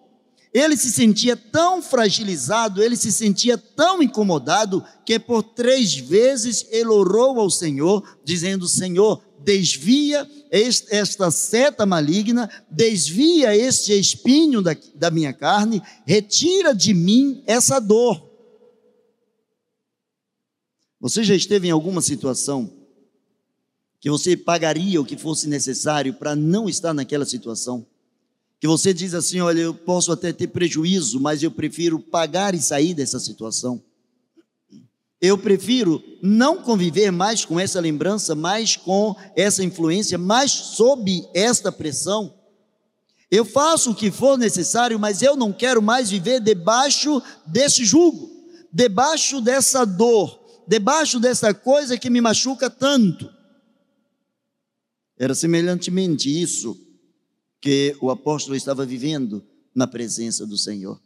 ele 0.52 0.76
se 0.76 0.90
sentia 0.90 1.36
tão 1.36 1.80
fragilizado, 1.80 2.82
ele 2.82 2.96
se 2.96 3.12
sentia 3.12 3.56
tão 3.56 4.02
incomodado, 4.02 4.84
que 5.04 5.16
por 5.18 5.44
três 5.44 5.94
vezes 5.94 6.66
ele 6.70 6.88
orou 6.88 7.38
ao 7.38 7.50
Senhor, 7.50 8.02
dizendo: 8.24 8.66
Senhor, 8.66 9.22
desvia 9.44 10.28
esta 10.50 11.30
seta 11.30 11.84
maligna, 11.84 12.50
desvia 12.70 13.56
este 13.56 13.92
espinho 13.92 14.62
da, 14.62 14.76
da 14.94 15.10
minha 15.10 15.32
carne, 15.32 15.82
retira 16.06 16.74
de 16.74 16.94
mim 16.94 17.42
essa 17.46 17.78
dor. 17.78 18.28
Você 21.00 21.22
já 21.22 21.34
esteve 21.34 21.68
em 21.68 21.70
alguma 21.70 22.02
situação 22.02 22.72
que 24.00 24.10
você 24.10 24.36
pagaria 24.36 25.00
o 25.00 25.04
que 25.04 25.16
fosse 25.16 25.48
necessário 25.48 26.14
para 26.14 26.36
não 26.36 26.68
estar 26.68 26.92
naquela 26.94 27.24
situação. 27.24 27.86
Que 28.60 28.66
você 28.66 28.92
diz 28.92 29.14
assim: 29.14 29.40
olha, 29.40 29.60
eu 29.60 29.74
posso 29.74 30.10
até 30.10 30.32
ter 30.32 30.48
prejuízo, 30.48 31.20
mas 31.20 31.42
eu 31.42 31.50
prefiro 31.50 31.98
pagar 31.98 32.54
e 32.54 32.60
sair 32.60 32.94
dessa 32.94 33.20
situação. 33.20 33.82
Eu 35.20 35.36
prefiro 35.36 36.02
não 36.22 36.62
conviver 36.62 37.10
mais 37.10 37.44
com 37.44 37.58
essa 37.58 37.80
lembrança, 37.80 38.34
mais 38.34 38.76
com 38.76 39.16
essa 39.34 39.64
influência, 39.64 40.16
mais 40.16 40.52
sob 40.52 41.28
esta 41.34 41.72
pressão. 41.72 42.34
Eu 43.30 43.44
faço 43.44 43.90
o 43.90 43.94
que 43.94 44.10
for 44.10 44.38
necessário, 44.38 44.98
mas 44.98 45.20
eu 45.20 45.36
não 45.36 45.52
quero 45.52 45.82
mais 45.82 46.08
viver 46.10 46.40
debaixo 46.40 47.20
desse 47.46 47.84
jugo, 47.84 48.30
debaixo 48.72 49.40
dessa 49.40 49.84
dor, 49.84 50.38
debaixo 50.66 51.18
dessa 51.18 51.52
coisa 51.52 51.98
que 51.98 52.08
me 52.08 52.20
machuca 52.20 52.70
tanto. 52.70 53.28
Era 55.18 55.34
semelhantemente 55.34 56.30
isso 56.30 56.78
que 57.60 57.96
o 58.00 58.08
apóstolo 58.08 58.56
estava 58.56 58.86
vivendo 58.86 59.44
na 59.74 59.86
presença 59.86 60.46
do 60.46 60.56
Senhor. 60.56 61.00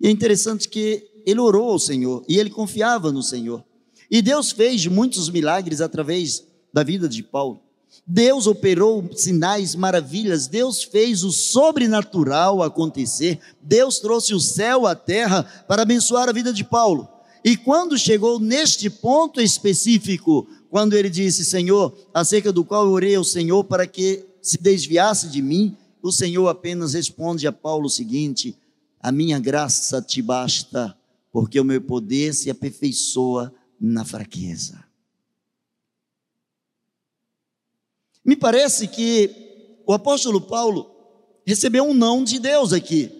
E 0.00 0.06
é 0.06 0.10
interessante 0.10 0.68
que 0.68 1.17
ele 1.30 1.40
orou 1.40 1.70
ao 1.70 1.78
Senhor 1.78 2.24
e 2.28 2.38
ele 2.38 2.50
confiava 2.50 3.12
no 3.12 3.22
Senhor. 3.22 3.64
E 4.10 4.22
Deus 4.22 4.50
fez 4.50 4.86
muitos 4.86 5.28
milagres 5.28 5.80
através 5.80 6.44
da 6.72 6.82
vida 6.82 7.08
de 7.08 7.22
Paulo. 7.22 7.60
Deus 8.06 8.46
operou 8.46 9.08
sinais, 9.14 9.74
maravilhas, 9.74 10.46
Deus 10.46 10.82
fez 10.82 11.24
o 11.24 11.30
sobrenatural 11.30 12.62
acontecer, 12.62 13.38
Deus 13.60 13.98
trouxe 13.98 14.34
o 14.34 14.40
céu 14.40 14.86
à 14.86 14.94
terra 14.94 15.42
para 15.66 15.82
abençoar 15.82 16.28
a 16.28 16.32
vida 16.32 16.52
de 16.52 16.64
Paulo. 16.64 17.08
E 17.44 17.56
quando 17.56 17.98
chegou 17.98 18.38
neste 18.40 18.88
ponto 18.88 19.40
específico, 19.40 20.46
quando 20.70 20.94
ele 20.94 21.10
disse: 21.10 21.44
Senhor, 21.44 21.94
acerca 22.12 22.52
do 22.52 22.64
qual 22.64 22.84
eu 22.86 22.92
orei 22.92 23.14
ao 23.14 23.24
Senhor 23.24 23.64
para 23.64 23.86
que 23.86 24.24
se 24.40 24.58
desviasse 24.58 25.28
de 25.28 25.42
mim, 25.42 25.76
o 26.02 26.10
Senhor 26.10 26.48
apenas 26.48 26.94
responde 26.94 27.46
a 27.46 27.52
Paulo 27.52 27.86
o 27.86 27.90
seguinte: 27.90 28.56
A 29.00 29.12
minha 29.12 29.38
graça 29.38 30.02
te 30.02 30.20
basta, 30.20 30.96
porque 31.30 31.60
o 31.60 31.64
meu 31.64 31.80
poder 31.80 32.34
se 32.34 32.50
aperfeiçoa 32.50 33.52
na 33.80 34.04
fraqueza. 34.04 34.84
Me 38.24 38.36
parece 38.36 38.88
que 38.88 39.82
o 39.86 39.92
apóstolo 39.92 40.40
Paulo 40.40 40.94
recebeu 41.46 41.84
um 41.84 41.94
não 41.94 42.22
de 42.22 42.38
Deus 42.38 42.72
aqui. 42.72 43.10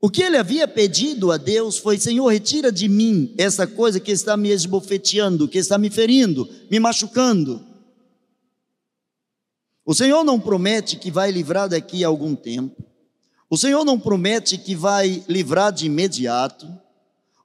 O 0.00 0.10
que 0.10 0.22
ele 0.22 0.36
havia 0.36 0.68
pedido 0.68 1.32
a 1.32 1.36
Deus 1.36 1.78
foi: 1.78 1.98
Senhor, 1.98 2.28
retira 2.28 2.70
de 2.70 2.88
mim 2.88 3.34
essa 3.38 3.66
coisa 3.66 3.98
que 3.98 4.12
está 4.12 4.36
me 4.36 4.50
esbofeteando, 4.50 5.48
que 5.48 5.58
está 5.58 5.78
me 5.78 5.90
ferindo, 5.90 6.48
me 6.70 6.78
machucando. 6.78 7.64
O 9.84 9.94
Senhor 9.94 10.24
não 10.24 10.40
promete 10.40 10.96
que 10.96 11.10
vai 11.10 11.30
livrar 11.30 11.68
daqui 11.68 12.04
a 12.04 12.08
algum 12.08 12.34
tempo. 12.34 12.82
O 13.54 13.56
Senhor 13.56 13.84
não 13.84 14.00
promete 14.00 14.58
que 14.58 14.74
vai 14.74 15.22
livrar 15.28 15.72
de 15.72 15.86
imediato. 15.86 16.66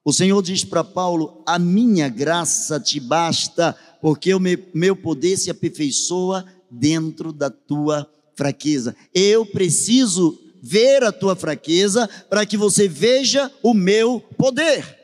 O 0.04 0.12
Senhor 0.12 0.42
diz 0.42 0.63
para 0.63 0.84
Paulo: 0.84 1.44
A 1.46 1.60
minha 1.60 2.10
graça 2.10 2.80
te 2.80 3.00
basta, 3.00 3.78
porque 4.01 4.34
o 4.34 4.39
meu 4.74 4.96
poder 4.96 5.38
se 5.38 5.51
aperfeiçoa 5.51 6.44
dentro 6.68 7.32
da 7.32 7.51
tua 7.51 8.12
fraqueza. 8.34 8.96
Eu 9.13 9.46
preciso 9.46 10.36
ver 10.63 11.04
a 11.04 11.12
tua 11.12 11.36
fraqueza, 11.36 12.10
para 12.28 12.44
que 12.44 12.58
você 12.58 12.88
veja 12.88 13.51
o 13.62 13.75
meu 13.75 14.20
poder. 14.36 14.98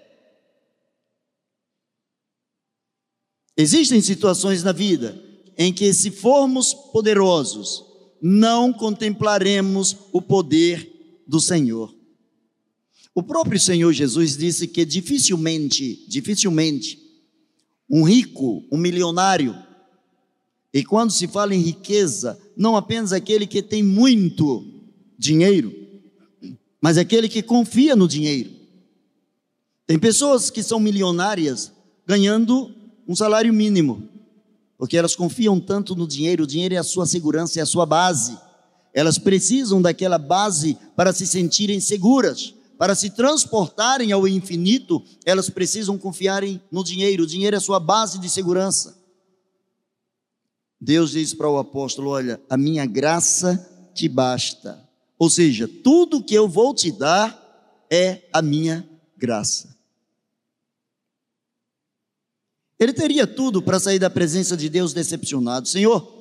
Existem 3.56 4.02
situações 4.02 4.64
na 4.64 4.72
vida 4.72 5.22
em 5.56 5.72
que, 5.72 5.94
se 5.94 6.10
formos 6.10 6.74
poderosos, 6.74 7.86
não 8.20 8.74
contemplaremos 8.74 9.96
o 10.12 10.20
poder 10.20 10.95
do 11.28 11.40
Senhor. 11.40 11.94
O 13.14 13.24
próprio 13.24 13.60
Senhor 13.60 13.94
Jesus 13.94 14.38
disse 14.38 14.68
que 14.68 14.84
dificilmente, 14.86 16.06
dificilmente, 16.08 17.00
um 17.90 18.04
rico, 18.04 18.66
um 18.72 18.78
milionário, 18.78 19.56
e 20.74 20.84
quando 20.84 21.12
se 21.12 21.28
fala 21.28 21.56
em 21.56 21.62
riqueza, 21.62 22.38
não 22.58 22.76
apenas 22.76 23.14
aquele 23.14 23.48
que 23.48 23.62
tem 23.62 23.82
muito, 23.82 24.66
dinheiro, 25.18 25.74
mas 26.82 26.98
aquele 26.98 27.30
que 27.30 27.42
confia 27.42 27.96
no 27.96 28.08
dinheiro. 28.08 28.52
Tem 29.88 29.98
pessoas 29.98 30.50
que 30.50 30.62
são 30.62 30.80
milionárias 30.80 31.72
ganhando 32.06 32.74
um 33.08 33.16
salário 33.16 33.54
mínimo, 33.54 34.10
porque 34.78 34.98
elas 34.98 35.16
confiam 35.16 35.60
tanto 35.60 35.96
no 35.96 36.08
dinheiro, 36.08 36.44
o 36.44 36.48
dinheiro 36.48 36.76
é 36.76 36.78
a 36.78 36.84
sua 36.84 37.06
segurança, 37.06 37.60
é 37.60 37.64
a 37.64 37.66
sua 37.66 37.86
base. 37.86 38.38
Elas 38.96 39.18
precisam 39.18 39.82
daquela 39.82 40.18
base 40.18 40.78
para 40.96 41.12
se 41.12 41.28
sentirem 41.28 41.82
seguras, 41.82 42.56
para 42.78 42.96
se 42.96 43.10
transportarem 43.10 44.14
ao 44.14 44.26
infinito, 44.26 45.04
elas 45.26 45.50
precisam 45.50 45.98
confiar 45.98 46.44
no 46.72 46.82
dinheiro. 46.82 47.24
O 47.24 47.28
dinheiro 47.28 47.56
é 47.56 47.60
a 47.60 47.62
sua 47.62 47.80
base 47.80 48.18
de 48.20 48.30
segurança. 48.30 48.98
Deus 50.80 51.12
diz 51.12 51.34
para 51.34 51.50
o 51.50 51.58
apóstolo: 51.58 52.12
Olha, 52.12 52.40
a 52.50 52.56
minha 52.56 52.86
graça 52.86 53.70
te 53.94 54.08
basta. 54.08 54.82
Ou 55.20 55.30
seja, 55.30 55.70
tudo 55.84 56.24
que 56.24 56.34
eu 56.34 56.48
vou 56.48 56.74
te 56.74 56.90
dar 56.90 57.86
é 57.90 58.22
a 58.32 58.42
minha 58.42 58.88
graça. 59.18 59.76
Ele 62.80 62.94
teria 62.94 63.26
tudo 63.28 63.62
para 63.62 63.80
sair 63.80 64.00
da 64.00 64.10
presença 64.10 64.56
de 64.56 64.70
Deus 64.70 64.94
decepcionado. 64.94 65.68
Senhor, 65.68 66.15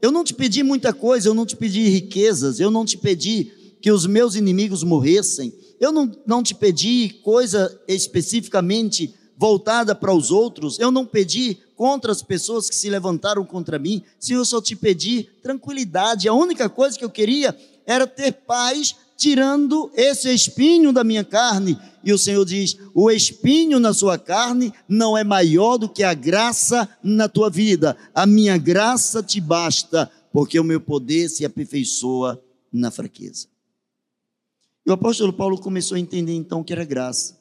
eu 0.00 0.12
não 0.12 0.24
te 0.24 0.34
pedi 0.34 0.62
muita 0.62 0.92
coisa, 0.92 1.28
eu 1.28 1.34
não 1.34 1.46
te 1.46 1.56
pedi 1.56 1.88
riquezas, 1.88 2.60
eu 2.60 2.70
não 2.70 2.84
te 2.84 2.96
pedi 2.96 3.52
que 3.80 3.90
os 3.90 4.06
meus 4.06 4.34
inimigos 4.34 4.82
morressem, 4.82 5.52
eu 5.80 5.92
não, 5.92 6.10
não 6.26 6.42
te 6.42 6.54
pedi 6.54 7.20
coisa 7.22 7.80
especificamente 7.86 9.14
voltada 9.36 9.94
para 9.94 10.12
os 10.12 10.30
outros, 10.30 10.78
eu 10.78 10.90
não 10.90 11.06
pedi 11.06 11.58
contra 11.76 12.10
as 12.10 12.22
pessoas 12.22 12.68
que 12.68 12.74
se 12.74 12.90
levantaram 12.90 13.44
contra 13.44 13.78
mim, 13.78 14.02
Senhor, 14.18 14.40
eu 14.40 14.44
só 14.44 14.60
te 14.60 14.74
pedi 14.74 15.28
tranquilidade, 15.42 16.28
a 16.28 16.34
única 16.34 16.68
coisa 16.68 16.98
que 16.98 17.04
eu 17.04 17.10
queria 17.10 17.56
era 17.86 18.06
ter 18.06 18.32
paz, 18.32 18.96
tirando 19.18 19.90
esse 19.96 20.32
espinho 20.32 20.92
da 20.92 21.02
minha 21.02 21.24
carne. 21.24 21.76
E 22.04 22.12
o 22.12 22.18
Senhor 22.18 22.44
diz: 22.46 22.78
o 22.94 23.10
espinho 23.10 23.80
na 23.80 23.92
sua 23.92 24.16
carne 24.16 24.72
não 24.88 25.18
é 25.18 25.24
maior 25.24 25.76
do 25.76 25.88
que 25.88 26.04
a 26.04 26.14
graça 26.14 26.88
na 27.02 27.28
tua 27.28 27.50
vida. 27.50 27.96
A 28.14 28.24
minha 28.24 28.56
graça 28.56 29.20
te 29.20 29.40
basta, 29.40 30.10
porque 30.32 30.58
o 30.58 30.64
meu 30.64 30.80
poder 30.80 31.28
se 31.28 31.44
aperfeiçoa 31.44 32.40
na 32.72 32.92
fraqueza. 32.92 33.48
E 34.86 34.90
o 34.90 34.94
apóstolo 34.94 35.32
Paulo 35.32 35.58
começou 35.60 35.96
a 35.96 36.00
entender 36.00 36.32
então 36.32 36.62
que 36.62 36.72
era 36.72 36.84
graça. 36.84 37.36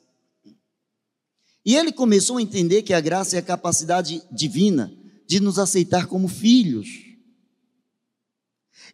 E 1.63 1.75
ele 1.75 1.91
começou 1.91 2.37
a 2.37 2.41
entender 2.41 2.81
que 2.81 2.93
a 2.93 2.99
graça 2.99 3.35
é 3.35 3.39
a 3.39 3.43
capacidade 3.43 4.23
divina 4.31 4.91
de 5.27 5.39
nos 5.39 5.59
aceitar 5.59 6.07
como 6.07 6.27
filhos. 6.27 6.87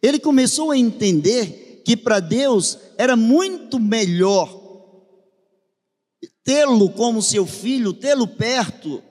Ele 0.02 0.18
começou 0.18 0.70
a 0.70 0.76
entender 0.76 1.64
que 1.84 1.96
para 1.96 2.18
Deus 2.18 2.78
era 2.96 3.14
muito 3.14 3.78
melhor 3.78 4.64
tê-lo 6.44 6.90
como 6.90 7.22
seu 7.22 7.46
filho, 7.46 7.92
tê-lo 7.92 8.28
perto, 8.28 9.02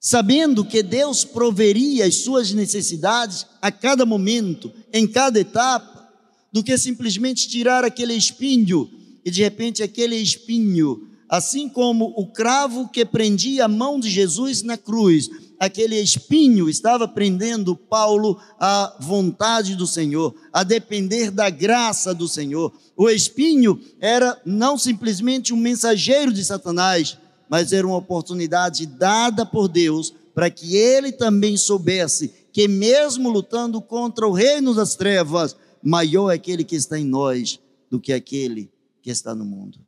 sabendo 0.00 0.64
que 0.64 0.82
Deus 0.82 1.24
proveria 1.24 2.04
as 2.04 2.16
suas 2.16 2.52
necessidades 2.52 3.46
a 3.60 3.72
cada 3.72 4.04
momento, 4.04 4.72
em 4.92 5.06
cada 5.06 5.40
etapa, 5.40 6.06
do 6.52 6.62
que 6.62 6.76
simplesmente 6.78 7.48
tirar 7.48 7.84
aquele 7.84 8.14
espinho 8.14 8.88
e 9.24 9.30
de 9.30 9.42
repente 9.42 9.82
aquele 9.82 10.16
espinho, 10.16 11.08
assim 11.28 11.68
como 11.68 12.06
o 12.16 12.30
cravo 12.32 12.88
que 12.88 13.04
prendia 13.04 13.64
a 13.64 13.68
mão 13.68 13.98
de 13.98 14.08
Jesus 14.08 14.62
na 14.62 14.76
cruz, 14.76 15.28
aquele 15.58 16.00
espinho 16.00 16.68
estava 16.68 17.08
prendendo 17.08 17.74
Paulo 17.74 18.40
à 18.58 18.96
vontade 19.00 19.74
do 19.74 19.86
Senhor, 19.86 20.34
a 20.52 20.62
depender 20.62 21.30
da 21.30 21.50
graça 21.50 22.14
do 22.14 22.28
Senhor. 22.28 22.72
O 22.96 23.08
espinho 23.08 23.80
era 24.00 24.40
não 24.44 24.78
simplesmente 24.78 25.52
um 25.52 25.56
mensageiro 25.56 26.32
de 26.32 26.44
Satanás, 26.44 27.18
mas 27.48 27.72
era 27.72 27.86
uma 27.86 27.96
oportunidade 27.96 28.86
dada 28.86 29.44
por 29.44 29.68
Deus 29.68 30.14
para 30.34 30.50
que 30.50 30.76
ele 30.76 31.10
também 31.10 31.56
soubesse 31.56 32.32
que, 32.52 32.68
mesmo 32.68 33.28
lutando 33.28 33.80
contra 33.80 34.26
o 34.26 34.32
reino 34.32 34.74
das 34.74 34.94
trevas, 34.94 35.56
maior 35.82 36.30
é 36.30 36.34
aquele 36.34 36.64
que 36.64 36.76
está 36.76 36.98
em 36.98 37.04
nós 37.04 37.58
do 37.90 37.98
que 37.98 38.12
aquele 38.12 38.70
que 39.02 39.10
está 39.10 39.34
no 39.34 39.44
mundo. 39.44 39.78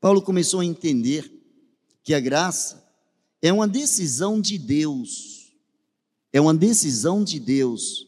Paulo 0.00 0.22
começou 0.22 0.60
a 0.60 0.64
entender 0.64 1.30
que 2.02 2.14
a 2.14 2.20
graça 2.20 2.79
é 3.42 3.52
uma 3.52 3.66
decisão 3.66 4.40
de 4.40 4.58
Deus, 4.58 5.52
é 6.32 6.40
uma 6.40 6.54
decisão 6.54 7.24
de 7.24 7.40
Deus 7.40 8.06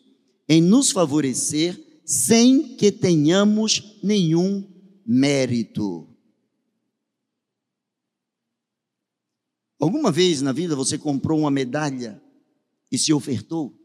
em 0.48 0.60
nos 0.60 0.90
favorecer 0.90 1.80
sem 2.04 2.76
que 2.76 2.92
tenhamos 2.92 3.98
nenhum 4.02 4.68
mérito. 5.06 6.08
Alguma 9.80 10.12
vez 10.12 10.42
na 10.42 10.52
vida 10.52 10.76
você 10.76 10.96
comprou 10.96 11.40
uma 11.40 11.50
medalha 11.50 12.22
e 12.90 12.98
se 12.98 13.12
ofertou? 13.12 13.76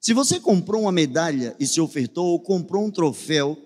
Se 0.00 0.12
você 0.12 0.40
comprou 0.40 0.82
uma 0.82 0.92
medalha 0.92 1.56
e 1.60 1.66
se 1.66 1.80
ofertou, 1.80 2.26
ou 2.26 2.40
comprou 2.40 2.84
um 2.84 2.90
troféu 2.90 3.56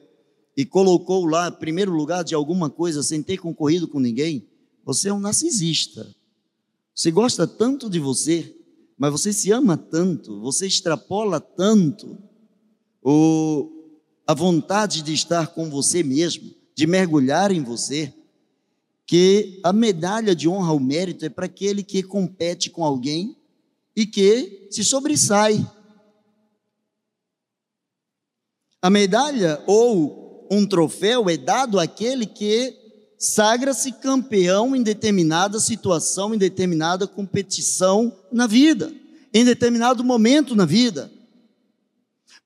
e 0.56 0.64
colocou 0.66 1.24
lá 1.24 1.50
primeiro 1.50 1.92
lugar 1.92 2.22
de 2.22 2.34
alguma 2.34 2.68
coisa 2.68 3.02
sem 3.02 3.22
ter 3.22 3.38
concorrido 3.38 3.88
com 3.88 3.98
ninguém, 3.98 4.46
você 4.84 5.08
é 5.08 5.12
um 5.12 5.20
narcisista. 5.20 6.14
Você 6.98 7.12
gosta 7.12 7.46
tanto 7.46 7.88
de 7.88 8.00
você, 8.00 8.56
mas 8.98 9.12
você 9.12 9.32
se 9.32 9.52
ama 9.52 9.76
tanto, 9.76 10.40
você 10.40 10.66
extrapola 10.66 11.38
tanto 11.38 12.18
o, 13.00 13.70
a 14.26 14.34
vontade 14.34 15.00
de 15.02 15.14
estar 15.14 15.46
com 15.54 15.70
você 15.70 16.02
mesmo, 16.02 16.52
de 16.74 16.88
mergulhar 16.88 17.52
em 17.52 17.62
você, 17.62 18.12
que 19.06 19.60
a 19.62 19.72
medalha 19.72 20.34
de 20.34 20.48
honra 20.48 20.70
ao 20.70 20.80
mérito 20.80 21.24
é 21.24 21.28
para 21.28 21.46
aquele 21.46 21.84
que 21.84 22.02
compete 22.02 22.68
com 22.68 22.84
alguém 22.84 23.36
e 23.94 24.04
que 24.04 24.66
se 24.68 24.82
sobressai. 24.82 25.64
A 28.82 28.90
medalha 28.90 29.62
ou 29.68 30.48
um 30.50 30.66
troféu 30.66 31.30
é 31.30 31.36
dado 31.36 31.78
àquele 31.78 32.26
que 32.26 32.87
sagra-se 33.18 33.92
campeão 33.92 34.76
em 34.76 34.82
determinada 34.82 35.58
situação, 35.58 36.34
em 36.34 36.38
determinada 36.38 37.06
competição 37.06 38.16
na 38.30 38.46
vida, 38.46 38.92
em 39.34 39.44
determinado 39.44 40.04
momento 40.04 40.54
na 40.54 40.64
vida. 40.64 41.10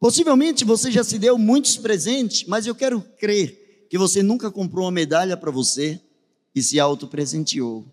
Possivelmente 0.00 0.64
você 0.64 0.90
já 0.90 1.04
se 1.04 1.18
deu 1.18 1.36
muitos 1.36 1.76
presentes, 1.76 2.44
mas 2.48 2.66
eu 2.66 2.74
quero 2.74 3.02
crer 3.18 3.86
que 3.88 3.98
você 3.98 4.22
nunca 4.22 4.50
comprou 4.50 4.86
uma 4.86 4.90
medalha 4.90 5.36
para 5.36 5.50
você 5.50 6.00
e 6.54 6.62
se 6.62 6.80
auto-presenteou. 6.80 7.84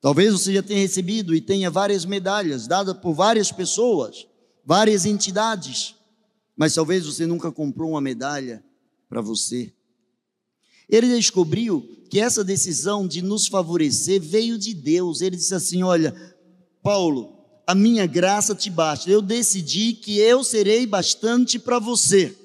Talvez 0.00 0.32
você 0.32 0.52
já 0.52 0.62
tenha 0.62 0.80
recebido 0.80 1.34
e 1.34 1.40
tenha 1.40 1.70
várias 1.70 2.04
medalhas 2.04 2.66
dadas 2.66 2.96
por 2.96 3.14
várias 3.14 3.52
pessoas, 3.52 4.26
várias 4.64 5.06
entidades, 5.06 5.94
mas 6.56 6.74
talvez 6.74 7.06
você 7.06 7.26
nunca 7.26 7.52
comprou 7.52 7.90
uma 7.90 8.00
medalha 8.00 8.62
para 9.08 9.20
você. 9.20 9.72
Ele 10.88 11.06
descobriu 11.06 11.99
que 12.10 12.18
essa 12.18 12.42
decisão 12.42 13.06
de 13.06 13.22
nos 13.22 13.46
favorecer 13.46 14.20
veio 14.20 14.58
de 14.58 14.74
Deus. 14.74 15.20
Ele 15.20 15.36
disse 15.36 15.54
assim: 15.54 15.84
Olha, 15.84 16.12
Paulo, 16.82 17.32
a 17.64 17.74
minha 17.74 18.04
graça 18.04 18.52
te 18.52 18.68
basta. 18.68 19.08
Eu 19.08 19.22
decidi 19.22 19.92
que 19.92 20.18
eu 20.18 20.42
serei 20.42 20.86
bastante 20.86 21.56
para 21.56 21.78
você. 21.78 22.36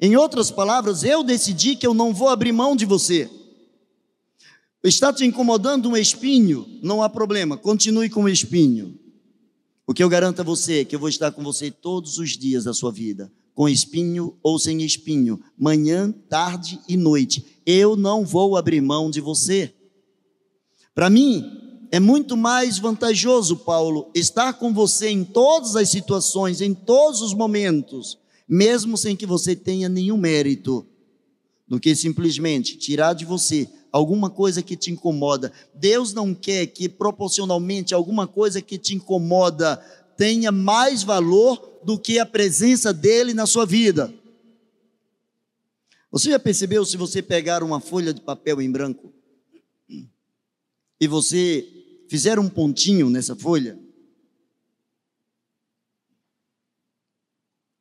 Em 0.00 0.16
outras 0.16 0.50
palavras, 0.50 1.04
eu 1.04 1.22
decidi 1.22 1.76
que 1.76 1.86
eu 1.86 1.94
não 1.94 2.12
vou 2.12 2.28
abrir 2.28 2.52
mão 2.52 2.74
de 2.74 2.84
você. 2.84 3.30
Está 4.82 5.12
te 5.12 5.24
incomodando 5.24 5.88
um 5.88 5.96
espinho? 5.96 6.66
Não 6.82 7.02
há 7.02 7.08
problema, 7.08 7.56
continue 7.56 8.10
com 8.10 8.24
o 8.24 8.28
espinho. 8.28 8.98
O 9.86 9.94
que 9.94 10.02
eu 10.02 10.08
garanto 10.08 10.40
a 10.40 10.44
você 10.44 10.80
é 10.80 10.84
que 10.84 10.94
eu 10.94 11.00
vou 11.00 11.08
estar 11.08 11.30
com 11.30 11.42
você 11.42 11.70
todos 11.70 12.18
os 12.18 12.36
dias 12.36 12.64
da 12.64 12.74
sua 12.74 12.92
vida 12.92 13.32
com 13.56 13.66
espinho 13.66 14.36
ou 14.42 14.58
sem 14.58 14.82
espinho, 14.82 15.40
manhã, 15.58 16.12
tarde 16.28 16.78
e 16.86 16.94
noite. 16.94 17.42
Eu 17.64 17.96
não 17.96 18.22
vou 18.22 18.54
abrir 18.54 18.82
mão 18.82 19.10
de 19.10 19.18
você. 19.18 19.74
Para 20.94 21.08
mim, 21.08 21.42
é 21.90 21.98
muito 21.98 22.36
mais 22.36 22.78
vantajoso, 22.78 23.56
Paulo, 23.56 24.10
estar 24.14 24.52
com 24.52 24.74
você 24.74 25.08
em 25.08 25.24
todas 25.24 25.74
as 25.74 25.88
situações, 25.88 26.60
em 26.60 26.74
todos 26.74 27.22
os 27.22 27.32
momentos, 27.32 28.18
mesmo 28.46 28.94
sem 28.94 29.16
que 29.16 29.24
você 29.24 29.56
tenha 29.56 29.88
nenhum 29.88 30.18
mérito, 30.18 30.86
do 31.66 31.80
que 31.80 31.96
simplesmente 31.96 32.76
tirar 32.76 33.14
de 33.14 33.24
você 33.24 33.66
alguma 33.90 34.28
coisa 34.28 34.62
que 34.62 34.76
te 34.76 34.90
incomoda. 34.90 35.50
Deus 35.74 36.12
não 36.12 36.34
quer 36.34 36.66
que 36.66 36.90
proporcionalmente 36.90 37.94
alguma 37.94 38.26
coisa 38.26 38.60
que 38.60 38.76
te 38.76 38.94
incomoda 38.94 39.82
tenha 40.14 40.52
mais 40.52 41.02
valor 41.02 41.75
do 41.86 41.96
que 41.96 42.18
a 42.18 42.26
presença 42.26 42.92
dele 42.92 43.32
na 43.32 43.46
sua 43.46 43.64
vida. 43.64 44.12
Você 46.10 46.30
já 46.30 46.38
percebeu 46.38 46.84
se 46.84 46.96
você 46.96 47.22
pegar 47.22 47.62
uma 47.62 47.78
folha 47.78 48.12
de 48.12 48.20
papel 48.20 48.60
em 48.60 48.68
branco 48.68 49.14
e 51.00 51.06
você 51.06 51.64
fizer 52.08 52.40
um 52.40 52.48
pontinho 52.48 53.08
nessa 53.08 53.36
folha 53.36 53.78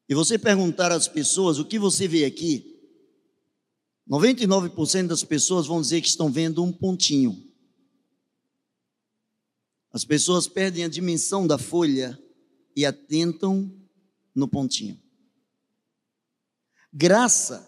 e 0.08 0.14
você 0.14 0.38
perguntar 0.38 0.92
às 0.92 1.08
pessoas 1.08 1.58
o 1.58 1.66
que 1.66 1.80
você 1.80 2.08
vê 2.08 2.26
aqui, 2.26 2.80
99% 4.08 5.08
das 5.08 5.24
pessoas 5.24 5.66
vão 5.66 5.82
dizer 5.82 6.00
que 6.02 6.08
estão 6.08 6.32
vendo 6.32 6.64
um 6.64 6.72
pontinho. 6.72 7.44
As 9.92 10.06
pessoas 10.06 10.48
perdem 10.48 10.84
a 10.84 10.88
dimensão 10.88 11.48
da 11.48 11.58
folha 11.58 12.20
e 12.76 12.86
atentam 12.86 13.74
no 14.36 14.48
pontinho. 14.48 15.00
Graça 16.94 17.68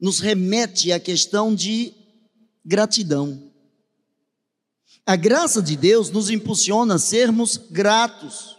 nos 0.00 0.20
remete 0.20 0.92
à 0.92 1.00
questão 1.00 1.54
de 1.54 1.94
gratidão. 2.64 3.52
A 5.06 5.16
graça 5.16 5.62
de 5.62 5.76
Deus 5.76 6.10
nos 6.10 6.30
impulsiona 6.30 6.94
a 6.94 6.98
sermos 6.98 7.56
gratos. 7.56 8.56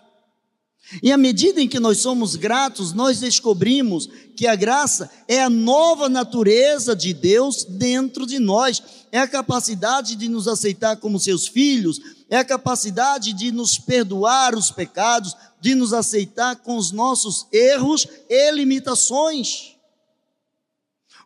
E 1.01 1.11
à 1.11 1.17
medida 1.17 1.59
em 1.59 1.67
que 1.67 1.79
nós 1.79 1.97
somos 1.99 2.35
gratos, 2.35 2.93
nós 2.93 3.19
descobrimos 3.19 4.07
que 4.35 4.45
a 4.45 4.55
graça 4.55 5.09
é 5.27 5.41
a 5.41 5.49
nova 5.49 6.07
natureza 6.07 6.95
de 6.95 7.13
Deus 7.13 7.63
dentro 7.63 8.27
de 8.27 8.37
nós, 8.37 8.83
é 9.11 9.19
a 9.19 9.27
capacidade 9.27 10.15
de 10.15 10.27
nos 10.27 10.47
aceitar 10.47 10.97
como 10.97 11.19
seus 11.19 11.47
filhos, 11.47 11.99
é 12.29 12.37
a 12.37 12.45
capacidade 12.45 13.33
de 13.33 13.51
nos 13.51 13.79
perdoar 13.79 14.53
os 14.53 14.69
pecados, 14.69 15.35
de 15.65 15.73
nos 15.73 15.93
aceitar 15.93 16.57
com 16.57 16.77
os 16.77 16.91
nossos 16.91 17.47
erros 17.51 18.07
e 18.29 18.51
limitações. 18.51 19.73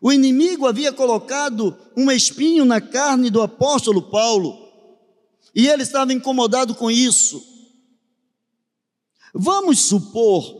O 0.00 0.10
inimigo 0.10 0.66
havia 0.66 0.94
colocado 0.94 1.76
um 1.94 2.10
espinho 2.10 2.64
na 2.64 2.80
carne 2.80 3.28
do 3.28 3.42
apóstolo 3.42 4.00
Paulo, 4.00 4.56
e 5.54 5.68
ele 5.68 5.82
estava 5.82 6.14
incomodado 6.14 6.74
com 6.74 6.90
isso. 6.90 7.44
Vamos 9.34 9.78
supor 9.80 10.58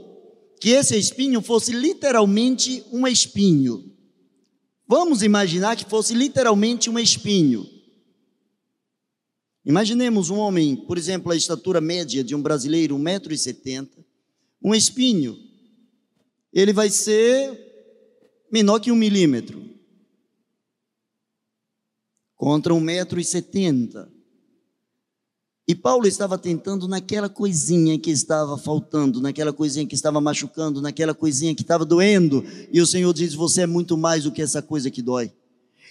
que 0.61 0.69
esse 0.69 0.95
espinho 0.99 1.41
fosse 1.41 1.73
literalmente 1.73 2.85
um 2.93 3.07
espinho. 3.07 3.91
Vamos 4.87 5.23
imaginar 5.23 5.75
que 5.75 5.89
fosse 5.89 6.13
literalmente 6.13 6.91
um 6.91 6.99
espinho. 6.99 7.67
Imaginemos 9.71 10.31
um 10.31 10.37
homem, 10.37 10.75
por 10.75 10.99
exemplo, 10.99 11.31
a 11.31 11.37
estatura 11.37 11.81
média 11.81 12.25
de 12.25 12.35
um 12.35 12.43
brasileiro, 12.43 12.99
1,70m, 12.99 13.89
um 14.61 14.75
espinho. 14.75 15.39
Ele 16.53 16.73
vai 16.73 16.91
ser 16.91 17.57
menor 18.51 18.81
que 18.81 18.91
um 18.91 18.97
milímetro. 18.97 19.65
Contra 22.35 22.75
1,70m. 22.75 24.09
E 25.69 25.75
Paulo 25.77 26.09
estava 26.09 26.37
tentando 26.37 26.89
naquela 26.89 27.29
coisinha 27.29 27.97
que 27.97 28.11
estava 28.11 28.59
faltando, 28.59 29.21
naquela 29.21 29.53
coisinha 29.53 29.87
que 29.87 29.95
estava 29.95 30.21
machucando, 30.21 30.83
naquela 30.83 31.15
coisinha 31.15 31.55
que 31.55 31.63
estava 31.63 31.85
doendo. 31.85 32.45
E 32.73 32.81
o 32.81 32.87
Senhor 32.87 33.15
diz: 33.15 33.35
Você 33.35 33.61
é 33.61 33.67
muito 33.69 33.97
mais 33.97 34.25
do 34.25 34.33
que 34.33 34.43
essa 34.43 34.61
coisa 34.61 34.91
que 34.91 35.01
dói. 35.01 35.33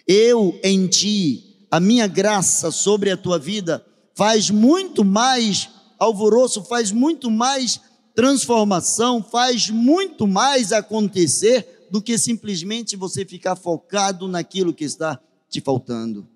Eu 0.05 0.59
em 0.65 0.85
ti, 0.85 1.48
a 1.71 1.79
minha 1.79 2.07
graça 2.07 2.71
sobre 2.71 3.11
a 3.11 3.17
tua 3.17 3.37
vida, 3.37 3.85
faz 4.15 4.49
muito 4.49 5.03
mais 5.03 5.69
alvoroço, 5.97 6.63
faz 6.63 6.91
muito 6.91 7.29
mais 7.29 7.79
transformação, 8.15 9.23
faz 9.23 9.69
muito 9.69 10.27
mais 10.27 10.71
acontecer 10.71 11.87
do 11.91 12.01
que 12.01 12.17
simplesmente 12.17 12.95
você 12.95 13.25
ficar 13.25 13.55
focado 13.55 14.27
naquilo 14.27 14.73
que 14.73 14.83
está 14.83 15.19
te 15.49 15.61
faltando. 15.61 16.27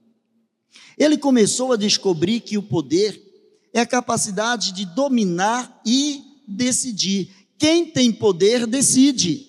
Ele 0.98 1.18
começou 1.18 1.74
a 1.74 1.78
descobrir 1.78 2.40
que 2.40 2.58
o 2.58 2.64
poder 2.64 3.22
é 3.74 3.80
a 3.80 3.86
capacidade 3.86 4.72
de 4.72 4.86
dominar 4.86 5.82
e 5.86 6.24
decidir. 6.48 7.30
Quem 7.58 7.86
tem 7.86 8.12
poder, 8.12 8.68
decide. 8.68 9.48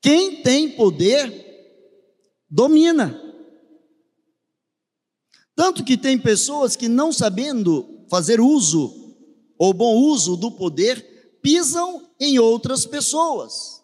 Quem 0.00 0.42
tem 0.42 0.70
poder, 0.70 1.32
domina. 2.48 3.25
Tanto 5.56 5.82
que 5.82 5.96
tem 5.96 6.16
pessoas 6.16 6.76
que, 6.76 6.86
não 6.86 7.12
sabendo 7.12 8.04
fazer 8.08 8.40
uso, 8.40 9.16
ou 9.58 9.72
bom 9.72 9.96
uso 9.96 10.36
do 10.36 10.52
poder, 10.52 11.38
pisam 11.42 12.08
em 12.20 12.38
outras 12.38 12.86
pessoas. 12.86 13.82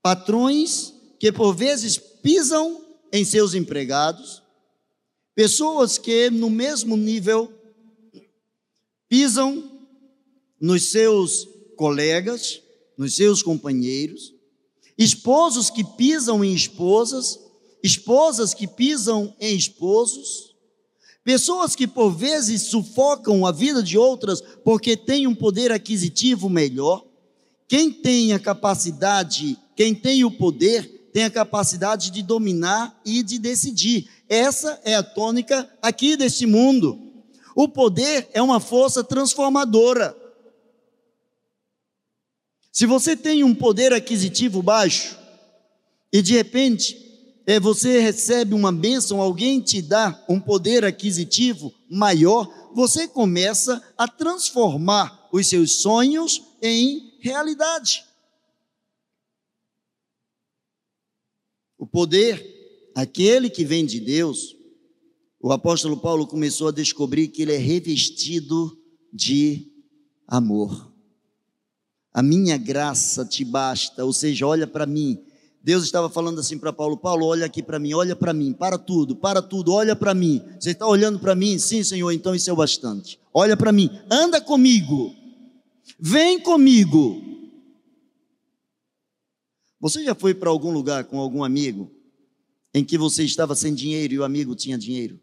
Patrões 0.00 0.94
que, 1.20 1.30
por 1.30 1.52
vezes, 1.52 1.98
pisam 1.98 2.82
em 3.12 3.24
seus 3.24 3.52
empregados, 3.52 4.42
Pessoas 5.38 5.98
que 5.98 6.30
no 6.30 6.50
mesmo 6.50 6.96
nível 6.96 7.48
pisam 9.08 9.86
nos 10.60 10.90
seus 10.90 11.46
colegas, 11.76 12.60
nos 12.96 13.14
seus 13.14 13.40
companheiros, 13.40 14.34
esposos 14.98 15.70
que 15.70 15.84
pisam 15.84 16.44
em 16.44 16.52
esposas, 16.52 17.38
esposas 17.82 18.54
que 18.54 18.66
pisam 18.66 19.34
em 19.40 19.56
esposos, 19.56 20.54
pessoas 21.22 21.76
que 21.76 21.86
por 21.86 22.10
vezes 22.10 22.62
sufocam 22.62 23.44
a 23.44 23.52
vida 23.52 23.82
de 23.82 23.98
outras 23.98 24.40
porque 24.64 24.96
têm 24.96 25.26
um 25.26 25.34
poder 25.34 25.70
aquisitivo 25.70 26.48
melhor. 26.48 27.04
Quem 27.66 27.92
tem 27.92 28.32
a 28.32 28.38
capacidade, 28.38 29.58
quem 29.76 29.94
tem 29.94 30.24
o 30.24 30.30
poder, 30.30 31.10
tem 31.12 31.24
a 31.24 31.30
capacidade 31.30 32.10
de 32.10 32.22
dominar 32.22 32.98
e 33.04 33.22
de 33.22 33.38
decidir. 33.38 34.08
Essa 34.28 34.80
é 34.84 34.94
a 34.94 35.02
tônica 35.02 35.68
aqui 35.82 36.16
deste 36.16 36.46
mundo. 36.46 36.98
O 37.54 37.68
poder 37.68 38.28
é 38.32 38.40
uma 38.40 38.60
força 38.60 39.02
transformadora. 39.02 40.16
Se 42.70 42.86
você 42.86 43.16
tem 43.16 43.42
um 43.42 43.54
poder 43.54 43.92
aquisitivo 43.92 44.62
baixo 44.62 45.18
e 46.12 46.22
de 46.22 46.34
repente 46.34 47.07
é, 47.48 47.58
você 47.58 47.98
recebe 47.98 48.54
uma 48.54 48.70
bênção, 48.70 49.20
alguém 49.20 49.60
te 49.60 49.80
dá 49.80 50.24
um 50.28 50.40
poder 50.40 50.84
aquisitivo 50.84 51.72
maior, 51.88 52.46
você 52.74 53.08
começa 53.08 53.82
a 53.96 54.06
transformar 54.06 55.28
os 55.32 55.46
seus 55.46 55.76
sonhos 55.80 56.42
em 56.62 57.18
realidade. 57.20 58.04
O 61.78 61.86
poder 61.86 62.58
Aquele 62.98 63.48
que 63.48 63.64
vem 63.64 63.86
de 63.86 64.00
Deus, 64.00 64.56
o 65.40 65.52
apóstolo 65.52 65.96
Paulo 65.98 66.26
começou 66.26 66.66
a 66.66 66.72
descobrir 66.72 67.28
que 67.28 67.42
ele 67.42 67.52
é 67.52 67.56
revestido 67.56 68.76
de 69.12 69.70
amor. 70.26 70.92
A 72.12 72.20
minha 72.20 72.56
graça 72.56 73.24
te 73.24 73.44
basta, 73.44 74.04
ou 74.04 74.12
seja, 74.12 74.48
olha 74.48 74.66
para 74.66 74.84
mim. 74.84 75.24
Deus 75.68 75.84
estava 75.84 76.08
falando 76.08 76.40
assim 76.40 76.56
para 76.56 76.72
Paulo: 76.72 76.96
Paulo, 76.96 77.26
olha 77.26 77.44
aqui 77.44 77.62
para 77.62 77.78
mim, 77.78 77.92
olha 77.92 78.16
para 78.16 78.32
mim, 78.32 78.54
para 78.54 78.78
tudo, 78.78 79.14
para 79.14 79.42
tudo, 79.42 79.70
olha 79.70 79.94
para 79.94 80.14
mim. 80.14 80.42
Você 80.58 80.70
está 80.70 80.86
olhando 80.86 81.18
para 81.18 81.34
mim? 81.34 81.58
Sim, 81.58 81.84
Senhor, 81.84 82.10
então 82.10 82.34
isso 82.34 82.48
é 82.48 82.52
o 82.54 82.56
bastante. 82.56 83.20
Olha 83.34 83.54
para 83.54 83.70
mim, 83.70 83.90
anda 84.10 84.40
comigo, 84.40 85.14
vem 86.00 86.40
comigo. 86.40 87.22
Você 89.78 90.02
já 90.02 90.14
foi 90.14 90.32
para 90.32 90.48
algum 90.48 90.70
lugar 90.70 91.04
com 91.04 91.18
algum 91.18 91.44
amigo 91.44 91.92
em 92.72 92.82
que 92.82 92.96
você 92.96 93.22
estava 93.22 93.54
sem 93.54 93.74
dinheiro 93.74 94.14
e 94.14 94.18
o 94.18 94.24
amigo 94.24 94.56
tinha 94.56 94.78
dinheiro. 94.78 95.20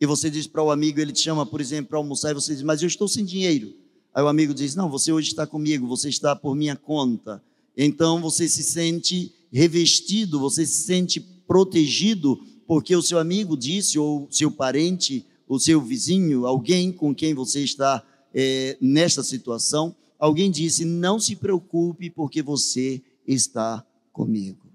E 0.00 0.06
você 0.06 0.28
diz 0.28 0.48
para 0.48 0.60
o 0.60 0.72
amigo, 0.72 0.98
ele 0.98 1.12
te 1.12 1.20
chama, 1.20 1.46
por 1.46 1.60
exemplo, 1.60 1.90
para 1.90 1.98
almoçar, 1.98 2.32
e 2.32 2.34
você 2.34 2.52
diz, 2.52 2.64
mas 2.64 2.82
eu 2.82 2.88
estou 2.88 3.06
sem 3.06 3.24
dinheiro. 3.24 3.72
Aí 4.12 4.24
o 4.24 4.26
amigo 4.26 4.52
diz, 4.52 4.74
não, 4.74 4.90
você 4.90 5.12
hoje 5.12 5.28
está 5.28 5.46
comigo, 5.46 5.86
você 5.86 6.08
está 6.08 6.34
por 6.34 6.56
minha 6.56 6.74
conta. 6.74 7.40
Então 7.76 8.20
você 8.20 8.48
se 8.48 8.64
sente 8.64 9.37
revestido, 9.52 10.38
você 10.38 10.64
se 10.66 10.82
sente 10.82 11.20
protegido, 11.20 12.38
porque 12.66 12.94
o 12.94 13.02
seu 13.02 13.18
amigo 13.18 13.56
disse, 13.56 13.98
ou 13.98 14.28
seu 14.30 14.50
parente, 14.50 15.26
o 15.48 15.58
seu 15.58 15.80
vizinho, 15.80 16.46
alguém 16.46 16.92
com 16.92 17.14
quem 17.14 17.32
você 17.32 17.62
está 17.62 18.04
é, 18.34 18.76
nesta 18.80 19.22
situação, 19.22 19.96
alguém 20.18 20.50
disse, 20.50 20.84
não 20.84 21.18
se 21.18 21.34
preocupe, 21.36 22.10
porque 22.10 22.42
você 22.42 23.02
está 23.26 23.84
comigo. 24.12 24.68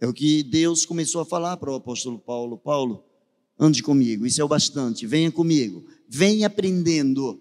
É 0.00 0.06
o 0.06 0.12
que 0.14 0.42
Deus 0.42 0.86
começou 0.86 1.20
a 1.20 1.26
falar 1.26 1.58
para 1.58 1.70
o 1.70 1.74
apóstolo 1.74 2.18
Paulo: 2.18 2.56
Paulo, 2.56 3.04
ande 3.58 3.82
comigo, 3.82 4.26
isso 4.26 4.40
é 4.40 4.44
o 4.44 4.48
bastante, 4.48 5.06
venha 5.06 5.30
comigo, 5.30 5.84
venha 6.08 6.46
aprendendo. 6.46 7.40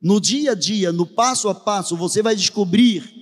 No 0.00 0.20
dia 0.20 0.50
a 0.50 0.54
dia, 0.54 0.90
no 0.90 1.06
passo 1.06 1.48
a 1.48 1.54
passo, 1.54 1.96
você 1.96 2.22
vai 2.22 2.34
descobrir, 2.34 3.21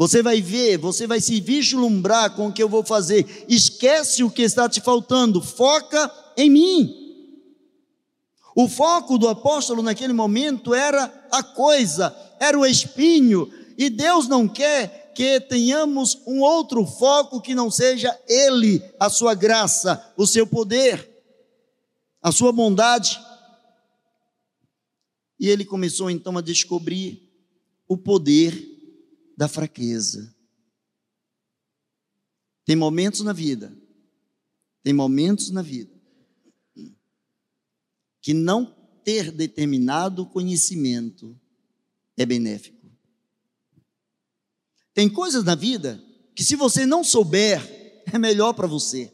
você 0.00 0.22
vai 0.22 0.40
ver, 0.40 0.78
você 0.78 1.06
vai 1.06 1.20
se 1.20 1.42
vislumbrar 1.42 2.34
com 2.34 2.46
o 2.46 2.52
que 2.54 2.62
eu 2.62 2.70
vou 2.70 2.82
fazer. 2.82 3.44
Esquece 3.46 4.24
o 4.24 4.30
que 4.30 4.40
está 4.40 4.66
te 4.66 4.80
faltando, 4.80 5.42
foca 5.42 6.10
em 6.38 6.48
mim. 6.48 6.96
O 8.56 8.66
foco 8.66 9.18
do 9.18 9.28
apóstolo 9.28 9.82
naquele 9.82 10.14
momento 10.14 10.72
era 10.72 11.28
a 11.30 11.42
coisa, 11.42 12.16
era 12.40 12.58
o 12.58 12.64
espinho, 12.64 13.52
e 13.76 13.90
Deus 13.90 14.26
não 14.26 14.48
quer 14.48 15.12
que 15.14 15.38
tenhamos 15.38 16.16
um 16.26 16.40
outro 16.40 16.86
foco 16.86 17.38
que 17.38 17.54
não 17.54 17.70
seja 17.70 18.18
Ele, 18.26 18.82
a 18.98 19.10
sua 19.10 19.34
graça, 19.34 20.02
o 20.16 20.26
seu 20.26 20.46
poder, 20.46 21.10
a 22.22 22.32
sua 22.32 22.52
bondade. 22.52 23.20
E 25.38 25.50
ele 25.50 25.66
começou 25.66 26.10
então 26.10 26.38
a 26.38 26.40
descobrir 26.40 27.30
o 27.86 27.98
poder 27.98 28.69
da 29.40 29.48
fraqueza. 29.48 30.36
Tem 32.66 32.76
momentos 32.76 33.22
na 33.22 33.32
vida, 33.32 33.74
tem 34.82 34.92
momentos 34.92 35.48
na 35.48 35.62
vida, 35.62 35.98
que 38.20 38.34
não 38.34 38.66
ter 39.02 39.32
determinado 39.32 40.26
conhecimento 40.26 41.40
é 42.18 42.26
benéfico. 42.26 42.86
Tem 44.92 45.08
coisas 45.08 45.42
na 45.42 45.54
vida 45.54 45.98
que, 46.34 46.44
se 46.44 46.54
você 46.54 46.84
não 46.84 47.02
souber, 47.02 47.62
é 48.12 48.18
melhor 48.18 48.52
para 48.52 48.66
você. 48.66 49.10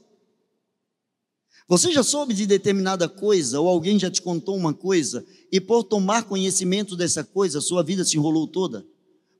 Você 1.68 1.92
já 1.92 2.02
soube 2.02 2.34
de 2.34 2.46
determinada 2.48 3.08
coisa, 3.08 3.60
ou 3.60 3.68
alguém 3.68 3.96
já 3.96 4.10
te 4.10 4.20
contou 4.20 4.56
uma 4.56 4.74
coisa, 4.74 5.24
e 5.52 5.60
por 5.60 5.84
tomar 5.84 6.24
conhecimento 6.24 6.96
dessa 6.96 7.22
coisa, 7.22 7.60
sua 7.60 7.84
vida 7.84 8.04
se 8.04 8.16
enrolou 8.16 8.48
toda? 8.48 8.84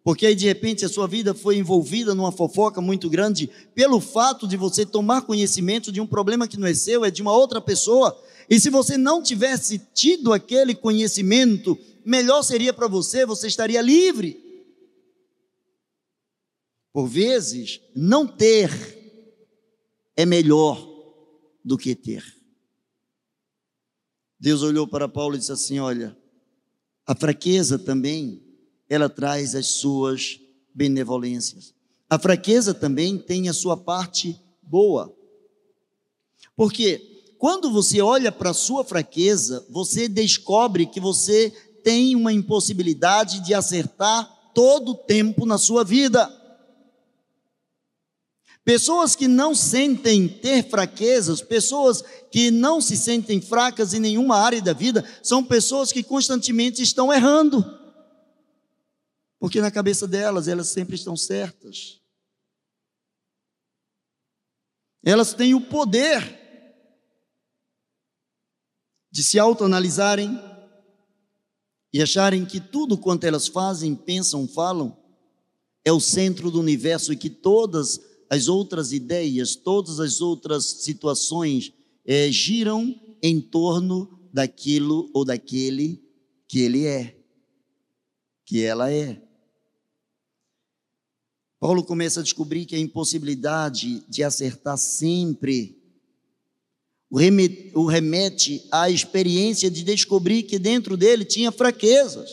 Porque 0.06 0.24
aí 0.24 0.36
de 0.36 0.46
repente 0.46 0.84
a 0.84 0.88
sua 0.88 1.08
vida 1.08 1.34
foi 1.34 1.56
envolvida 1.56 2.14
numa 2.14 2.30
fofoca 2.30 2.80
muito 2.80 3.10
grande 3.10 3.50
pelo 3.74 4.00
fato 4.00 4.46
de 4.46 4.56
você 4.56 4.86
tomar 4.86 5.22
conhecimento 5.22 5.90
de 5.90 6.00
um 6.00 6.06
problema 6.06 6.46
que 6.46 6.56
não 6.56 6.68
é 6.68 6.72
seu, 6.72 7.04
é 7.04 7.10
de 7.10 7.20
uma 7.20 7.32
outra 7.32 7.60
pessoa. 7.60 8.16
E 8.48 8.60
se 8.60 8.70
você 8.70 8.96
não 8.96 9.20
tivesse 9.20 9.80
tido 9.92 10.32
aquele 10.32 10.76
conhecimento, 10.76 11.76
melhor 12.04 12.44
seria 12.44 12.72
para 12.72 12.86
você, 12.86 13.26
você 13.26 13.48
estaria 13.48 13.82
livre. 13.82 14.40
Por 16.92 17.08
vezes, 17.08 17.80
não 17.92 18.28
ter 18.28 18.70
é 20.16 20.24
melhor 20.24 20.88
do 21.64 21.76
que 21.76 21.96
ter. 21.96 22.24
Deus 24.38 24.62
olhou 24.62 24.86
para 24.86 25.08
Paulo 25.08 25.34
e 25.34 25.38
disse 25.40 25.50
assim: 25.50 25.80
Olha, 25.80 26.16
a 27.04 27.12
fraqueza 27.12 27.76
também 27.76 28.45
ela 28.88 29.08
traz 29.08 29.54
as 29.54 29.66
suas 29.66 30.40
benevolências. 30.74 31.74
A 32.08 32.18
fraqueza 32.18 32.72
também 32.72 33.18
tem 33.18 33.48
a 33.48 33.52
sua 33.52 33.76
parte 33.76 34.40
boa. 34.62 35.14
Porque 36.54 37.34
quando 37.38 37.70
você 37.70 38.00
olha 38.00 38.30
para 38.30 38.50
a 38.50 38.54
sua 38.54 38.84
fraqueza, 38.84 39.66
você 39.68 40.08
descobre 40.08 40.86
que 40.86 41.00
você 41.00 41.52
tem 41.82 42.14
uma 42.16 42.32
impossibilidade 42.32 43.40
de 43.40 43.54
acertar 43.54 44.28
todo 44.54 44.92
o 44.92 44.96
tempo 44.96 45.44
na 45.44 45.58
sua 45.58 45.84
vida. 45.84 46.32
Pessoas 48.64 49.14
que 49.14 49.28
não 49.28 49.54
sentem 49.54 50.26
ter 50.26 50.68
fraquezas, 50.68 51.40
pessoas 51.40 52.02
que 52.32 52.50
não 52.50 52.80
se 52.80 52.96
sentem 52.96 53.40
fracas 53.40 53.94
em 53.94 54.00
nenhuma 54.00 54.36
área 54.38 54.60
da 54.60 54.72
vida, 54.72 55.04
são 55.22 55.44
pessoas 55.44 55.92
que 55.92 56.02
constantemente 56.02 56.82
estão 56.82 57.12
errando. 57.12 57.64
Porque 59.46 59.60
na 59.60 59.70
cabeça 59.70 60.08
delas, 60.08 60.48
elas 60.48 60.66
sempre 60.66 60.96
estão 60.96 61.16
certas. 61.16 62.00
Elas 65.04 65.34
têm 65.34 65.54
o 65.54 65.60
poder 65.60 66.20
de 69.08 69.22
se 69.22 69.38
autoanalisarem 69.38 70.36
e 71.92 72.02
acharem 72.02 72.44
que 72.44 72.58
tudo 72.58 72.98
quanto 72.98 73.22
elas 73.22 73.46
fazem, 73.46 73.94
pensam, 73.94 74.48
falam, 74.48 75.00
é 75.84 75.92
o 75.92 76.00
centro 76.00 76.50
do 76.50 76.58
universo 76.58 77.12
e 77.12 77.16
que 77.16 77.30
todas 77.30 78.00
as 78.28 78.48
outras 78.48 78.90
ideias, 78.90 79.54
todas 79.54 80.00
as 80.00 80.20
outras 80.20 80.64
situações 80.64 81.72
é, 82.04 82.32
giram 82.32 83.00
em 83.22 83.40
torno 83.40 84.28
daquilo 84.32 85.08
ou 85.14 85.24
daquele 85.24 86.04
que 86.48 86.58
ele 86.62 86.84
é, 86.84 87.16
que 88.44 88.64
ela 88.64 88.90
é. 88.90 89.24
Paulo 91.66 91.82
começa 91.82 92.20
a 92.20 92.22
descobrir 92.22 92.64
que 92.64 92.76
a 92.76 92.78
impossibilidade 92.78 94.00
de 94.08 94.22
acertar 94.22 94.78
sempre 94.78 95.76
o 97.10 97.86
remete 97.86 98.64
à 98.70 98.88
experiência 98.88 99.68
de 99.68 99.82
descobrir 99.82 100.44
que 100.44 100.60
dentro 100.60 100.96
dele 100.96 101.24
tinha 101.24 101.50
fraquezas. 101.50 102.30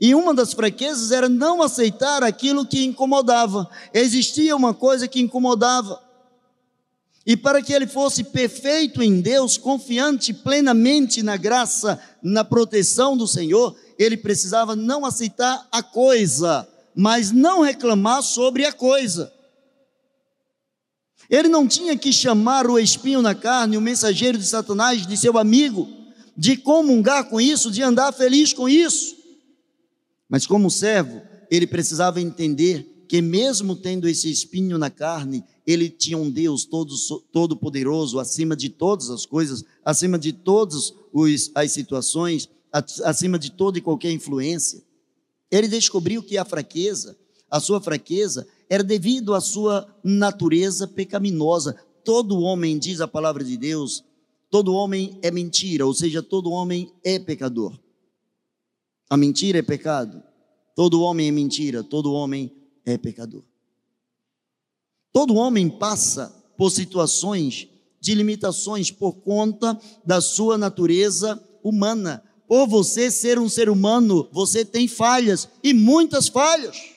E 0.00 0.14
uma 0.14 0.32
das 0.32 0.52
fraquezas 0.52 1.10
era 1.10 1.28
não 1.28 1.62
aceitar 1.62 2.22
aquilo 2.22 2.64
que 2.64 2.84
incomodava. 2.84 3.68
Existia 3.92 4.54
uma 4.54 4.72
coisa 4.72 5.08
que 5.08 5.20
incomodava. 5.20 6.00
E 7.26 7.36
para 7.36 7.60
que 7.60 7.72
ele 7.72 7.88
fosse 7.88 8.22
perfeito 8.22 9.02
em 9.02 9.20
Deus, 9.20 9.58
confiante 9.58 10.32
plenamente 10.32 11.24
na 11.24 11.36
graça, 11.36 12.00
na 12.22 12.44
proteção 12.44 13.16
do 13.16 13.26
Senhor, 13.26 13.74
ele 13.98 14.16
precisava 14.16 14.76
não 14.76 15.04
aceitar 15.04 15.66
a 15.72 15.82
coisa, 15.82 16.68
mas 16.94 17.30
não 17.30 17.62
reclamar 17.62 18.22
sobre 18.22 18.64
a 18.64 18.72
coisa. 18.72 19.32
Ele 21.28 21.48
não 21.48 21.66
tinha 21.66 21.96
que 21.96 22.12
chamar 22.12 22.66
o 22.66 22.78
espinho 22.78 23.22
na 23.22 23.34
carne, 23.34 23.76
o 23.76 23.80
mensageiro 23.80 24.38
de 24.38 24.46
Satanás, 24.46 25.06
de 25.06 25.16
seu 25.16 25.38
amigo, 25.38 25.88
de 26.36 26.56
comungar 26.56 27.28
com 27.28 27.40
isso, 27.40 27.70
de 27.70 27.82
andar 27.82 28.12
feliz 28.12 28.52
com 28.52 28.68
isso. 28.68 29.16
Mas 30.28 30.46
como 30.46 30.70
servo, 30.70 31.22
ele 31.50 31.66
precisava 31.66 32.20
entender 32.20 33.04
que 33.08 33.20
mesmo 33.22 33.76
tendo 33.76 34.08
esse 34.08 34.30
espinho 34.30 34.78
na 34.78 34.90
carne, 34.90 35.44
ele 35.66 35.88
tinha 35.88 36.18
um 36.18 36.30
Deus 36.30 36.64
todo, 36.64 36.92
todo 37.32 37.56
poderoso, 37.56 38.18
acima 38.18 38.56
de 38.56 38.68
todas 38.68 39.10
as 39.10 39.24
coisas, 39.24 39.64
acima 39.84 40.18
de 40.18 40.32
todas 40.32 40.92
as 41.54 41.72
situações, 41.72 42.48
acima 43.04 43.38
de 43.38 43.52
toda 43.52 43.78
e 43.78 43.82
qualquer 43.82 44.10
influência. 44.10 44.82
Ele 45.50 45.68
descobriu 45.68 46.22
que 46.22 46.38
a 46.38 46.44
fraqueza, 46.44 47.16
a 47.50 47.60
sua 47.60 47.80
fraqueza, 47.80 48.46
era 48.68 48.82
devido 48.82 49.34
à 49.34 49.40
sua 49.40 49.86
natureza 50.02 50.88
pecaminosa. 50.88 51.74
Todo 52.04 52.40
homem, 52.40 52.78
diz 52.78 53.00
a 53.00 53.08
palavra 53.08 53.44
de 53.44 53.56
Deus, 53.56 54.04
todo 54.50 54.74
homem 54.74 55.18
é 55.22 55.30
mentira, 55.30 55.86
ou 55.86 55.94
seja, 55.94 56.22
todo 56.22 56.50
homem 56.50 56.92
é 57.04 57.18
pecador. 57.18 57.78
A 59.08 59.16
mentira 59.16 59.58
é 59.58 59.62
pecado. 59.62 60.22
Todo 60.74 61.02
homem 61.02 61.28
é 61.28 61.30
mentira, 61.30 61.84
todo 61.84 62.12
homem 62.12 62.52
é 62.84 62.98
pecador. 62.98 63.44
Todo 65.12 65.36
homem 65.36 65.70
passa 65.70 66.34
por 66.58 66.70
situações 66.70 67.68
de 68.00 68.14
limitações 68.14 68.90
por 68.90 69.14
conta 69.14 69.80
da 70.04 70.20
sua 70.20 70.58
natureza 70.58 71.40
humana. 71.62 72.22
Por 72.54 72.68
você 72.68 73.10
ser 73.10 73.36
um 73.36 73.48
ser 73.48 73.68
humano, 73.68 74.28
você 74.30 74.64
tem 74.64 74.86
falhas 74.86 75.48
e 75.60 75.74
muitas 75.74 76.28
falhas. 76.28 76.94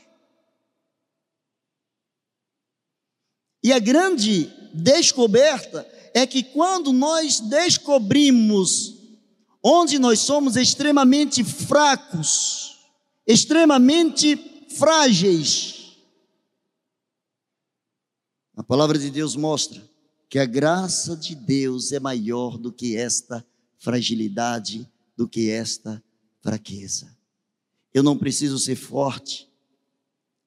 E 3.63 3.73
a 3.73 3.79
grande 3.79 4.53
descoberta 4.71 5.83
é 6.13 6.27
que 6.27 6.43
quando 6.43 6.93
nós 6.93 7.39
descobrimos 7.39 8.97
onde 9.63 9.97
nós 9.97 10.19
somos 10.19 10.55
extremamente 10.55 11.43
fracos, 11.43 12.77
extremamente 13.25 14.37
frágeis, 14.77 15.97
a 18.55 18.61
palavra 18.61 18.99
de 18.99 19.09
Deus 19.09 19.35
mostra 19.35 19.81
que 20.29 20.37
a 20.37 20.45
graça 20.45 21.17
de 21.17 21.33
Deus 21.33 21.91
é 21.91 21.99
maior 21.99 22.59
do 22.59 22.71
que 22.71 22.95
esta 22.95 23.43
fragilidade 23.79 24.87
do 25.17 25.27
que 25.27 25.49
esta 25.49 26.01
fraqueza. 26.41 27.17
Eu 27.93 28.03
não 28.03 28.17
preciso 28.17 28.59
ser 28.59 28.75
forte, 28.75 29.49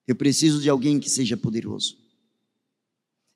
eu 0.07 0.15
preciso 0.15 0.61
de 0.61 0.71
alguém 0.71 1.01
que 1.01 1.11
seja 1.11 1.37
poderoso. 1.37 1.99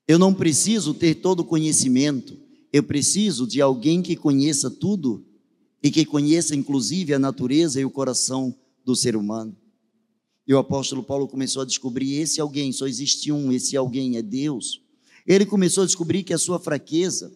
Eu 0.07 0.19
não 0.19 0.33
preciso 0.33 0.95
ter 0.95 1.17
todo 1.17 1.41
o 1.41 1.45
conhecimento, 1.45 2.39
eu 2.73 2.83
preciso 2.83 3.47
de 3.47 3.61
alguém 3.61 4.01
que 4.01 4.15
conheça 4.15 4.71
tudo 4.71 5.27
e 5.83 5.91
que 5.91 6.05
conheça 6.05 6.55
inclusive 6.55 7.13
a 7.13 7.19
natureza 7.19 7.81
e 7.81 7.85
o 7.85 7.91
coração 7.91 8.55
do 8.85 8.95
ser 8.95 9.17
humano. 9.17 9.57
E 10.47 10.53
o 10.53 10.59
apóstolo 10.59 11.03
Paulo 11.03 11.27
começou 11.27 11.63
a 11.63 11.67
descobrir 11.67 12.15
esse 12.15 12.41
alguém, 12.41 12.71
só 12.71 12.87
existe 12.87 13.33
um, 13.33 13.51
esse 13.51 13.77
alguém 13.77 14.17
é 14.17 14.23
Deus. 14.23 14.83
Ele 15.27 15.47
começou 15.47 15.83
a 15.83 15.87
descobrir 15.87 16.23
que 16.23 16.35
a 16.35 16.39
sua 16.39 16.61
fraqueza, 16.61 17.35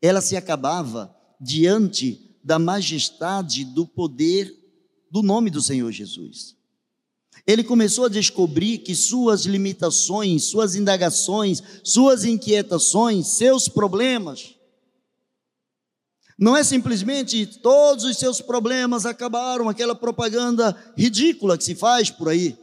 ela 0.00 0.22
se 0.22 0.34
acabava 0.34 1.14
diante 1.38 2.25
da 2.46 2.60
majestade 2.60 3.64
do 3.64 3.84
poder 3.84 4.54
do 5.10 5.20
nome 5.20 5.50
do 5.50 5.60
Senhor 5.60 5.90
Jesus. 5.90 6.54
Ele 7.44 7.64
começou 7.64 8.04
a 8.04 8.08
descobrir 8.08 8.78
que 8.78 8.94
suas 8.94 9.46
limitações, 9.46 10.44
suas 10.44 10.76
indagações, 10.76 11.60
suas 11.82 12.24
inquietações, 12.24 13.26
seus 13.26 13.68
problemas, 13.68 14.54
não 16.38 16.56
é 16.56 16.62
simplesmente 16.62 17.46
todos 17.46 18.04
os 18.04 18.16
seus 18.16 18.40
problemas 18.40 19.04
acabaram, 19.06 19.68
aquela 19.68 19.96
propaganda 19.96 20.76
ridícula 20.96 21.58
que 21.58 21.64
se 21.64 21.74
faz 21.74 22.10
por 22.10 22.28
aí. 22.28 22.56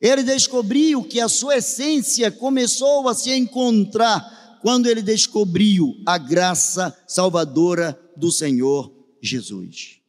Ele 0.00 0.24
descobriu 0.24 1.04
que 1.04 1.20
a 1.20 1.28
sua 1.28 1.58
essência 1.58 2.28
começou 2.32 3.08
a 3.08 3.14
se 3.14 3.30
encontrar 3.32 4.43
quando 4.64 4.86
ele 4.86 5.02
descobriu 5.02 5.94
a 6.06 6.16
graça 6.16 6.96
salvadora 7.06 8.00
do 8.16 8.32
Senhor 8.32 8.90
Jesus. 9.20 10.00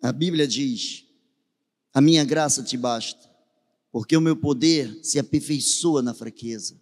A 0.00 0.10
Bíblia 0.10 0.48
diz: 0.48 1.04
A 1.92 2.00
minha 2.00 2.24
graça 2.24 2.62
te 2.62 2.74
basta, 2.74 3.20
porque 3.92 4.16
o 4.16 4.20
meu 4.20 4.34
poder 4.34 4.98
se 5.02 5.18
aperfeiçoa 5.18 6.00
na 6.00 6.14
fraqueza. 6.14 6.80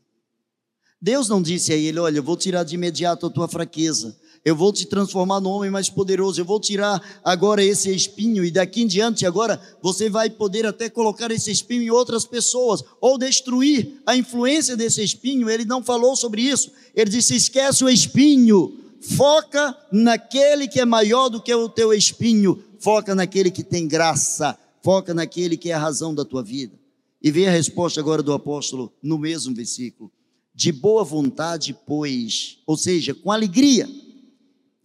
Deus 1.02 1.28
não 1.28 1.42
disse 1.42 1.72
a 1.72 1.76
ele: 1.76 1.98
Olha, 1.98 2.18
eu 2.18 2.22
vou 2.22 2.36
tirar 2.36 2.62
de 2.62 2.76
imediato 2.76 3.26
a 3.26 3.30
tua 3.30 3.48
fraqueza, 3.48 4.16
eu 4.46 4.54
vou 4.54 4.72
te 4.72 4.86
transformar 4.86 5.40
no 5.40 5.50
homem 5.50 5.72
mais 5.72 5.90
poderoso, 5.90 6.40
eu 6.40 6.44
vou 6.44 6.60
tirar 6.60 7.02
agora 7.24 7.64
esse 7.64 7.92
espinho 7.92 8.44
e 8.44 8.50
daqui 8.52 8.82
em 8.82 8.86
diante 8.86 9.26
agora 9.26 9.60
você 9.82 10.08
vai 10.08 10.30
poder 10.30 10.64
até 10.64 10.88
colocar 10.88 11.32
esse 11.32 11.50
espinho 11.50 11.82
em 11.82 11.90
outras 11.90 12.24
pessoas 12.24 12.80
ou 13.00 13.18
destruir 13.18 14.00
a 14.06 14.16
influência 14.16 14.76
desse 14.76 15.02
espinho. 15.02 15.50
Ele 15.50 15.64
não 15.64 15.82
falou 15.82 16.14
sobre 16.14 16.42
isso. 16.42 16.70
Ele 16.94 17.10
disse: 17.10 17.34
esquece 17.34 17.82
o 17.82 17.88
espinho, 17.88 18.78
foca 19.00 19.76
naquele 19.90 20.68
que 20.68 20.78
é 20.78 20.84
maior 20.84 21.28
do 21.28 21.42
que 21.42 21.52
o 21.52 21.68
teu 21.68 21.92
espinho, 21.92 22.62
foca 22.78 23.16
naquele 23.16 23.50
que 23.50 23.64
tem 23.64 23.88
graça, 23.88 24.56
foca 24.80 25.12
naquele 25.12 25.56
que 25.56 25.72
é 25.72 25.74
a 25.74 25.80
razão 25.80 26.14
da 26.14 26.24
tua 26.24 26.44
vida. 26.44 26.78
E 27.20 27.32
vem 27.32 27.48
a 27.48 27.50
resposta 27.50 27.98
agora 27.98 28.22
do 28.22 28.32
apóstolo 28.32 28.92
no 29.02 29.18
mesmo 29.18 29.52
versículo. 29.52 30.08
De 30.54 30.70
boa 30.70 31.02
vontade, 31.02 31.76
pois, 31.84 32.58
ou 32.64 32.76
seja, 32.76 33.12
com 33.12 33.32
alegria 33.32 33.88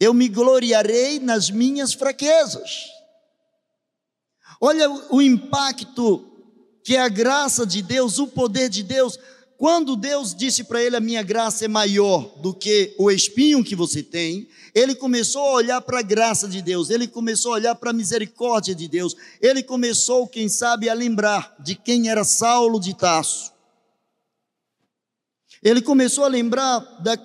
eu 0.02 0.16
me 0.16 0.28
gloriarei 0.28 1.20
nas 1.20 1.52
minhas 1.52 1.94
fraquezas. 1.94 2.88
Olha 4.60 4.90
o 5.12 5.22
impacto 5.22 6.28
que 6.84 6.96
é 6.96 7.00
a 7.00 7.08
graça 7.08 7.68
de 7.68 7.84
Deus, 7.84 8.18
o 8.18 8.26
poder 8.26 8.68
de 8.68 8.82
Deus. 8.82 9.20
Quando 9.58 9.96
Deus 9.96 10.34
disse 10.34 10.64
para 10.64 10.82
ele: 10.82 10.96
A 10.96 11.00
minha 11.00 11.22
graça 11.22 11.66
é 11.66 11.68
maior 11.68 12.36
do 12.42 12.52
que 12.52 12.96
o 12.98 13.12
espinho 13.12 13.64
que 13.64 13.76
você 13.76 14.02
tem, 14.02 14.50
ele 14.74 14.96
começou 14.96 15.44
a 15.44 15.54
olhar 15.54 15.82
para 15.82 16.00
a 16.00 16.04
graça 16.04 16.48
de 16.48 16.64
Deus, 16.64 16.90
ele 16.90 17.08
começou 17.08 17.52
a 17.52 17.58
olhar 17.58 17.76
para 17.76 17.92
a 17.92 17.94
misericórdia 17.94 18.74
de 18.74 18.88
Deus, 18.88 19.16
ele 19.40 19.62
começou, 19.62 20.28
quem 20.28 20.50
sabe, 20.50 20.90
a 20.90 20.96
lembrar 20.96 21.56
de 21.60 21.76
quem 21.76 22.10
era 22.10 22.24
Saulo 22.24 22.80
de 22.80 22.96
Tarso. 22.96 23.54
Ele 25.62 25.80
começou 25.80 26.24
a 26.24 26.28
lembrar 26.28 26.80
da, 27.04 27.16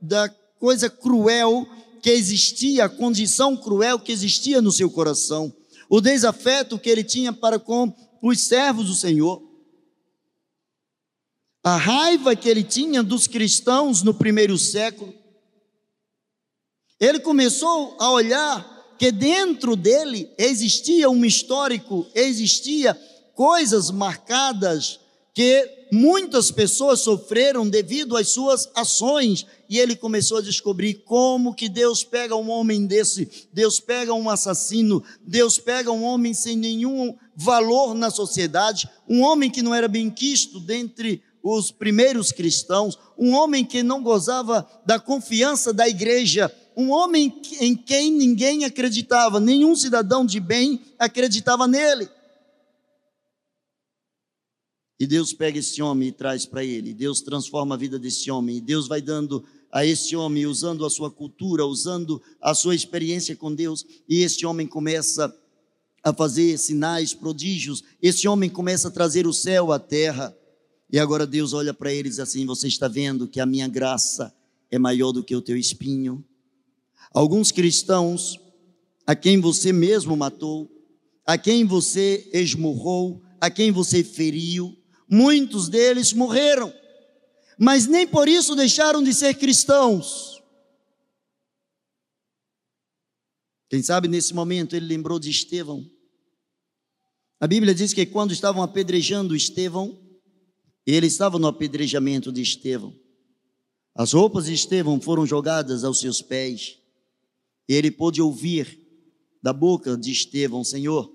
da 0.00 0.28
coisa 0.60 0.88
cruel 0.88 1.66
que 2.02 2.10
existia, 2.10 2.86
a 2.86 2.88
condição 2.88 3.56
cruel 3.56 3.98
que 4.00 4.10
existia 4.10 4.60
no 4.60 4.72
seu 4.72 4.90
coração, 4.90 5.54
o 5.88 6.00
desafeto 6.00 6.76
que 6.76 6.90
ele 6.90 7.04
tinha 7.04 7.32
para 7.32 7.60
com 7.60 7.94
os 8.20 8.40
servos 8.40 8.86
do 8.86 8.94
Senhor, 8.94 9.40
a 11.62 11.76
raiva 11.76 12.34
que 12.34 12.48
ele 12.48 12.64
tinha 12.64 13.04
dos 13.04 13.28
cristãos 13.28 14.02
no 14.02 14.12
primeiro 14.12 14.58
século. 14.58 15.14
Ele 16.98 17.20
começou 17.20 17.96
a 18.00 18.10
olhar 18.10 18.96
que 18.98 19.12
dentro 19.12 19.76
dele 19.76 20.28
existia 20.36 21.08
um 21.08 21.24
histórico, 21.24 22.04
existia 22.16 22.94
coisas 23.34 23.92
marcadas 23.92 24.98
que 25.34 25.86
muitas 25.90 26.50
pessoas 26.50 27.00
sofreram 27.00 27.68
devido 27.68 28.16
às 28.16 28.28
suas 28.28 28.68
ações, 28.74 29.46
e 29.68 29.78
ele 29.78 29.96
começou 29.96 30.38
a 30.38 30.42
descobrir 30.42 31.02
como 31.04 31.54
que 31.54 31.68
Deus 31.68 32.04
pega 32.04 32.36
um 32.36 32.50
homem 32.50 32.86
desse, 32.86 33.48
Deus 33.52 33.80
pega 33.80 34.12
um 34.12 34.28
assassino, 34.28 35.02
Deus 35.22 35.58
pega 35.58 35.90
um 35.90 36.02
homem 36.02 36.34
sem 36.34 36.56
nenhum 36.56 37.16
valor 37.34 37.94
na 37.94 38.10
sociedade, 38.10 38.88
um 39.08 39.22
homem 39.22 39.50
que 39.50 39.62
não 39.62 39.74
era 39.74 39.88
bem 39.88 40.10
quisto 40.10 40.60
dentre 40.60 41.22
os 41.42 41.70
primeiros 41.70 42.30
cristãos, 42.30 42.98
um 43.18 43.32
homem 43.34 43.64
que 43.64 43.82
não 43.82 44.02
gozava 44.02 44.68
da 44.86 45.00
confiança 45.00 45.72
da 45.72 45.88
igreja, 45.88 46.54
um 46.76 46.90
homem 46.90 47.40
em 47.60 47.74
quem 47.74 48.10
ninguém 48.12 48.64
acreditava, 48.64 49.40
nenhum 49.40 49.74
cidadão 49.74 50.24
de 50.24 50.38
bem 50.38 50.80
acreditava 50.98 51.66
nele. 51.66 52.08
E 55.02 55.06
Deus 55.06 55.32
pega 55.32 55.58
esse 55.58 55.82
homem 55.82 56.10
e 56.10 56.12
traz 56.12 56.46
para 56.46 56.64
ele. 56.64 56.94
Deus 56.94 57.20
transforma 57.20 57.74
a 57.74 57.76
vida 57.76 57.98
desse 57.98 58.30
homem. 58.30 58.58
E 58.58 58.60
Deus 58.60 58.86
vai 58.86 59.02
dando 59.02 59.44
a 59.72 59.84
esse 59.84 60.14
homem, 60.14 60.46
usando 60.46 60.86
a 60.86 60.90
sua 60.90 61.10
cultura, 61.10 61.66
usando 61.66 62.22
a 62.40 62.54
sua 62.54 62.72
experiência 62.72 63.34
com 63.34 63.52
Deus. 63.52 63.84
E 64.08 64.22
esse 64.22 64.46
homem 64.46 64.64
começa 64.64 65.36
a 66.04 66.14
fazer 66.14 66.56
sinais, 66.56 67.12
prodígios. 67.14 67.82
Esse 68.00 68.28
homem 68.28 68.48
começa 68.48 68.86
a 68.86 68.90
trazer 68.92 69.26
o 69.26 69.32
céu 69.32 69.72
à 69.72 69.78
terra. 69.80 70.32
E 70.88 71.00
agora 71.00 71.26
Deus 71.26 71.52
olha 71.52 71.74
para 71.74 71.92
ele 71.92 72.06
e 72.06 72.10
diz 72.10 72.20
assim: 72.20 72.46
Você 72.46 72.68
está 72.68 72.86
vendo 72.86 73.26
que 73.26 73.40
a 73.40 73.44
minha 73.44 73.66
graça 73.66 74.32
é 74.70 74.78
maior 74.78 75.10
do 75.10 75.24
que 75.24 75.34
o 75.34 75.42
teu 75.42 75.56
espinho? 75.56 76.24
Alguns 77.12 77.50
cristãos, 77.50 78.38
a 79.04 79.16
quem 79.16 79.40
você 79.40 79.72
mesmo 79.72 80.16
matou, 80.16 80.70
a 81.26 81.36
quem 81.36 81.64
você 81.64 82.30
esmurrou, 82.32 83.20
a 83.40 83.50
quem 83.50 83.72
você 83.72 84.04
feriu, 84.04 84.78
Muitos 85.14 85.68
deles 85.68 86.14
morreram, 86.14 86.72
mas 87.58 87.86
nem 87.86 88.08
por 88.08 88.26
isso 88.26 88.56
deixaram 88.56 89.02
de 89.02 89.12
ser 89.12 89.34
cristãos. 89.34 90.42
Quem 93.68 93.82
sabe 93.82 94.08
nesse 94.08 94.32
momento 94.32 94.74
ele 94.74 94.86
lembrou 94.86 95.18
de 95.18 95.28
Estevão. 95.28 95.84
A 97.38 97.46
Bíblia 97.46 97.74
diz 97.74 97.92
que 97.92 98.06
quando 98.06 98.32
estavam 98.32 98.62
apedrejando 98.62 99.36
Estevão, 99.36 100.00
ele 100.86 101.08
estava 101.08 101.38
no 101.38 101.46
apedrejamento 101.46 102.32
de 102.32 102.40
Estevão. 102.40 102.98
As 103.94 104.14
roupas 104.14 104.46
de 104.46 104.54
Estevão 104.54 104.98
foram 104.98 105.26
jogadas 105.26 105.84
aos 105.84 106.00
seus 106.00 106.22
pés. 106.22 106.78
E 107.68 107.74
ele 107.74 107.90
pôde 107.90 108.22
ouvir 108.22 108.80
da 109.42 109.52
boca 109.52 109.94
de 109.94 110.10
Estevão: 110.10 110.64
Senhor, 110.64 111.14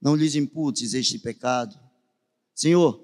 não 0.00 0.16
lhes 0.16 0.34
imputes 0.34 0.94
este 0.94 1.18
pecado. 1.18 1.87
Senhor, 2.58 3.00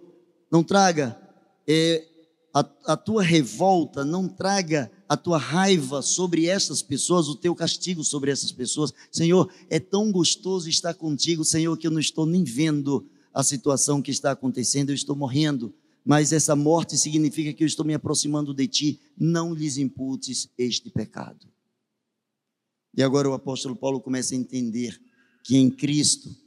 não 0.51 0.65
traga 0.65 1.17
é, 1.65 2.05
a, 2.53 2.69
a 2.87 2.97
tua 2.97 3.23
revolta, 3.23 4.05
não 4.05 4.27
traga 4.29 4.91
a 5.09 5.17
tua 5.17 5.39
raiva 5.39 6.03
sobre 6.03 6.47
essas 6.47 6.83
pessoas, 6.83 7.29
o 7.29 7.37
teu 7.37 7.55
castigo 7.55 8.03
sobre 8.03 8.33
essas 8.33 8.51
pessoas. 8.51 8.93
Senhor, 9.13 9.49
é 9.71 9.79
tão 9.79 10.11
gostoso 10.11 10.69
estar 10.69 10.93
contigo, 10.95 11.45
Senhor, 11.45 11.77
que 11.79 11.87
eu 11.87 11.93
não 11.93 12.01
estou 12.01 12.27
nem 12.27 12.43
vendo 12.43 13.07
a 13.33 13.45
situação 13.45 14.03
que 14.03 14.11
está 14.11 14.33
acontecendo, 14.33 14.91
eu 14.91 14.95
estou 14.97 15.15
morrendo. 15.15 15.73
Mas 16.05 16.33
essa 16.33 16.57
morte 16.57 16.99
significa 16.99 17.53
que 17.53 17.63
eu 17.63 17.69
estou 17.69 17.87
me 17.87 17.95
aproximando 17.95 18.53
de 18.53 18.67
ti. 18.67 19.01
Não 19.17 19.55
lhes 19.55 19.79
imputes 19.79 20.49
este 20.59 20.91
pecado. 20.91 21.47
E 22.93 23.05
agora 23.05 23.31
o 23.31 23.35
apóstolo 23.35 23.77
Paulo 23.77 24.01
começa 24.01 24.35
a 24.35 24.37
entender 24.37 25.01
que 25.45 25.57
em 25.57 25.71
Cristo 25.71 26.44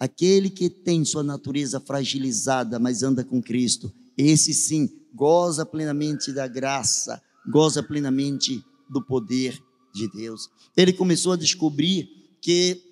Aquele 0.00 0.48
que 0.48 0.70
tem 0.70 1.04
sua 1.04 1.22
natureza 1.22 1.78
fragilizada, 1.78 2.78
mas 2.78 3.02
anda 3.02 3.22
com 3.22 3.42
Cristo, 3.42 3.92
esse 4.16 4.54
sim 4.54 4.88
goza 5.14 5.66
plenamente 5.66 6.32
da 6.32 6.48
graça, 6.48 7.22
goza 7.52 7.82
plenamente 7.82 8.64
do 8.88 9.04
poder 9.04 9.62
de 9.94 10.10
Deus. 10.10 10.48
Ele 10.74 10.94
começou 10.94 11.32
a 11.32 11.36
descobrir 11.36 12.08
que 12.40 12.82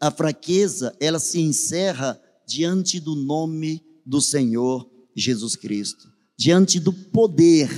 a 0.00 0.10
fraqueza, 0.10 0.96
ela 0.98 1.18
se 1.18 1.38
encerra 1.38 2.18
diante 2.46 2.98
do 2.98 3.14
nome 3.14 3.84
do 4.06 4.20
Senhor 4.20 4.88
Jesus 5.14 5.54
Cristo, 5.54 6.10
diante 6.34 6.80
do 6.80 6.92
poder, 6.92 7.68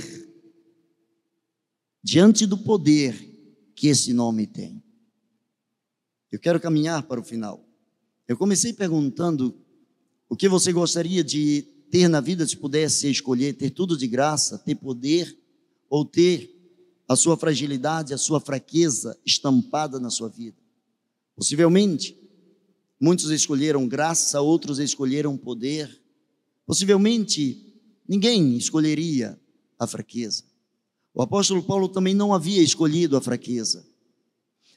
diante 2.01 2.45
do 2.45 2.57
poder 2.57 3.15
que 3.75 3.87
esse 3.87 4.13
nome 4.13 4.47
tem. 4.47 4.81
Eu 6.31 6.39
quero 6.39 6.59
caminhar 6.59 7.03
para 7.03 7.19
o 7.19 7.23
final. 7.23 7.67
Eu 8.31 8.37
comecei 8.37 8.71
perguntando 8.71 9.53
o 10.29 10.37
que 10.37 10.47
você 10.47 10.71
gostaria 10.71 11.21
de 11.21 11.63
ter 11.91 12.07
na 12.07 12.21
vida 12.21 12.47
se 12.47 12.55
pudesse 12.55 13.11
escolher, 13.11 13.57
ter 13.57 13.71
tudo 13.71 13.97
de 13.97 14.07
graça, 14.07 14.57
ter 14.57 14.75
poder 14.75 15.37
ou 15.89 16.05
ter 16.05 16.49
a 17.09 17.17
sua 17.17 17.35
fragilidade, 17.35 18.13
a 18.13 18.17
sua 18.17 18.39
fraqueza 18.39 19.19
estampada 19.25 19.99
na 19.99 20.09
sua 20.09 20.29
vida. 20.29 20.55
Possivelmente, 21.35 22.17
muitos 22.97 23.29
escolheram 23.31 23.85
graça, 23.85 24.39
outros 24.39 24.79
escolheram 24.79 25.35
poder. 25.35 26.01
Possivelmente, 26.65 27.75
ninguém 28.07 28.55
escolheria 28.55 29.37
a 29.77 29.85
fraqueza. 29.85 30.45
O 31.13 31.21
apóstolo 31.21 31.61
Paulo 31.61 31.89
também 31.89 32.13
não 32.13 32.33
havia 32.33 32.63
escolhido 32.63 33.17
a 33.17 33.21
fraqueza. 33.21 33.85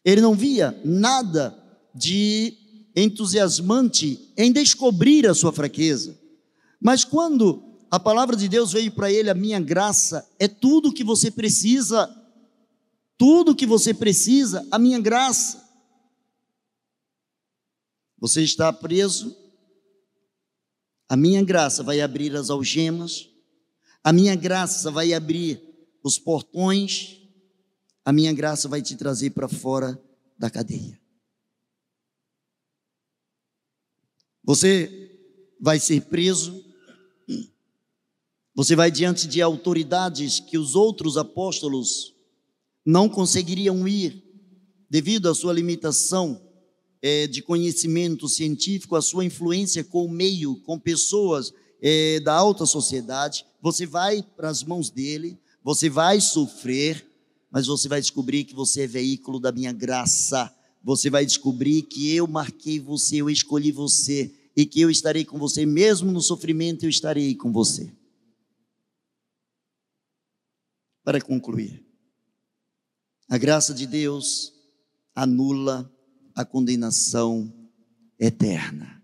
Ele 0.05 0.21
não 0.21 0.35
via 0.35 0.77
nada 0.85 1.57
de 1.95 2.64
entusiasmante 2.95 4.33
em 4.37 4.53
descobrir 4.53 5.27
a 5.27 5.35
sua 5.35 5.53
fraqueza. 5.53 6.19
Mas 6.81 7.05
quando 7.05 7.63
a 7.91 7.99
palavra 7.99 8.37
de 8.37 8.49
Deus 8.49 8.73
veio 8.73 8.93
para 8.93 9.11
ele, 9.11 9.31
a 9.31 9.35
minha 9.35 9.61
graça 9.61 10.29
é 10.39 10.49
tudo 10.49 10.93
que 10.93 11.05
você 11.05 11.31
precisa, 11.31 12.09
tudo 13.17 13.55
que 13.55 13.67
você 13.67 13.95
precisa, 13.95 14.67
a 14.71 14.79
minha 14.79 15.01
graça. 15.01 15.63
Você 18.19 18.43
está 18.43 18.73
preso, 18.73 19.37
a 21.09 21.17
minha 21.17 21.43
graça 21.45 21.83
vai 21.83 22.01
abrir 22.01 22.35
as 22.35 22.51
algemas, 22.51 23.29
a 24.03 24.13
minha 24.13 24.35
graça 24.35 24.91
vai 24.91 25.13
abrir 25.13 25.63
os 26.03 26.19
portões, 26.19 27.21
a 28.05 28.13
minha 28.13 28.33
graça 28.33 28.69
vai 28.69 28.83
te 28.83 28.97
trazer 28.97 29.31
para 29.31 29.49
fora 29.49 30.01
da 30.39 30.51
cadeia. 30.51 31.04
Você 34.45 35.11
vai 35.59 35.81
ser 35.81 36.03
preso, 36.03 36.63
você 38.55 38.77
vai 38.77 38.91
diante 38.91 39.27
de 39.27 39.41
autoridades 39.41 40.39
que 40.39 40.59
os 40.59 40.75
outros 40.75 41.17
apóstolos 41.17 42.15
não 42.85 43.09
conseguiriam 43.09 43.89
ir 43.89 44.23
devido 44.89 45.29
à 45.29 45.35
sua 45.35 45.53
limitação 45.53 46.41
é, 47.01 47.27
de 47.27 47.43
conhecimento 47.43 48.29
científico, 48.29 48.97
a 48.97 49.03
sua 49.03 49.25
influência 49.25 49.83
com 49.83 50.05
o 50.05 50.11
meio, 50.11 50.57
com 50.61 50.79
pessoas 50.79 51.53
é, 51.83 52.21
da 52.21 52.35
alta 52.35 52.65
sociedade. 52.65 53.45
Você 53.61 53.87
vai 53.87 54.23
para 54.23 54.49
as 54.49 54.63
mãos 54.63 54.91
dele, 54.91 55.39
você 55.63 55.89
vai 55.89 56.21
sofrer, 56.21 57.07
mas 57.51 57.67
você 57.67 57.89
vai 57.89 58.01
descobrir 58.01 58.45
que 58.45 58.55
você 58.55 58.83
é 58.83 58.87
veículo 58.87 59.41
da 59.41 59.51
minha 59.51 59.73
graça. 59.73 60.55
Você 60.85 61.09
vai 61.09 61.25
descobrir 61.25 61.83
que 61.83 62.15
eu 62.15 62.27
marquei 62.27 62.79
você, 62.79 63.17
eu 63.17 63.31
escolhi 63.31 63.73
você 63.73 64.31
e 64.55 64.67
que 64.67 64.83
eu 64.83 64.91
estarei 64.91 65.25
com 65.25 65.39
você, 65.39 65.65
mesmo 65.65 66.13
no 66.13 66.21
sofrimento, 66.21 66.85
eu 66.85 66.91
estarei 66.91 67.35
com 67.35 67.51
você. 67.51 67.91
Para 71.03 71.23
concluir, 71.23 71.83
a 73.29 73.39
graça 73.39 73.73
de 73.73 73.87
Deus 73.87 74.53
anula 75.15 75.91
a 76.35 76.45
condenação 76.45 77.51
eterna. 78.21 79.03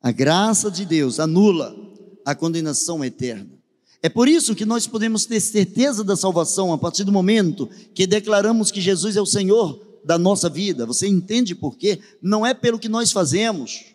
A 0.00 0.12
graça 0.12 0.70
de 0.70 0.86
Deus 0.86 1.18
anula 1.18 1.74
a 2.24 2.36
condenação 2.36 3.04
eterna. 3.04 3.50
É 4.00 4.08
por 4.08 4.28
isso 4.28 4.54
que 4.54 4.64
nós 4.64 4.86
podemos 4.86 5.26
ter 5.26 5.40
certeza 5.40 6.04
da 6.04 6.16
salvação 6.16 6.72
a 6.72 6.78
partir 6.78 7.02
do 7.02 7.10
momento 7.10 7.68
que 7.92 8.06
declaramos 8.06 8.70
que 8.70 8.80
Jesus 8.80 9.16
é 9.16 9.20
o 9.20 9.26
Senhor 9.26 9.85
da 10.06 10.16
nossa 10.16 10.48
vida. 10.48 10.86
Você 10.86 11.08
entende 11.08 11.54
por 11.54 11.76
quê? 11.76 12.00
Não 12.22 12.46
é 12.46 12.54
pelo 12.54 12.78
que 12.78 12.88
nós 12.88 13.10
fazemos. 13.10 13.86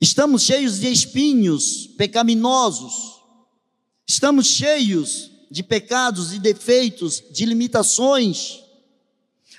Estamos 0.00 0.42
cheios 0.42 0.78
de 0.78 0.86
espinhos 0.86 1.88
pecaminosos. 1.98 3.20
Estamos 4.06 4.46
cheios 4.46 5.32
de 5.50 5.62
pecados 5.62 6.32
e 6.32 6.38
defeitos, 6.38 7.22
de 7.32 7.44
limitações. 7.44 8.60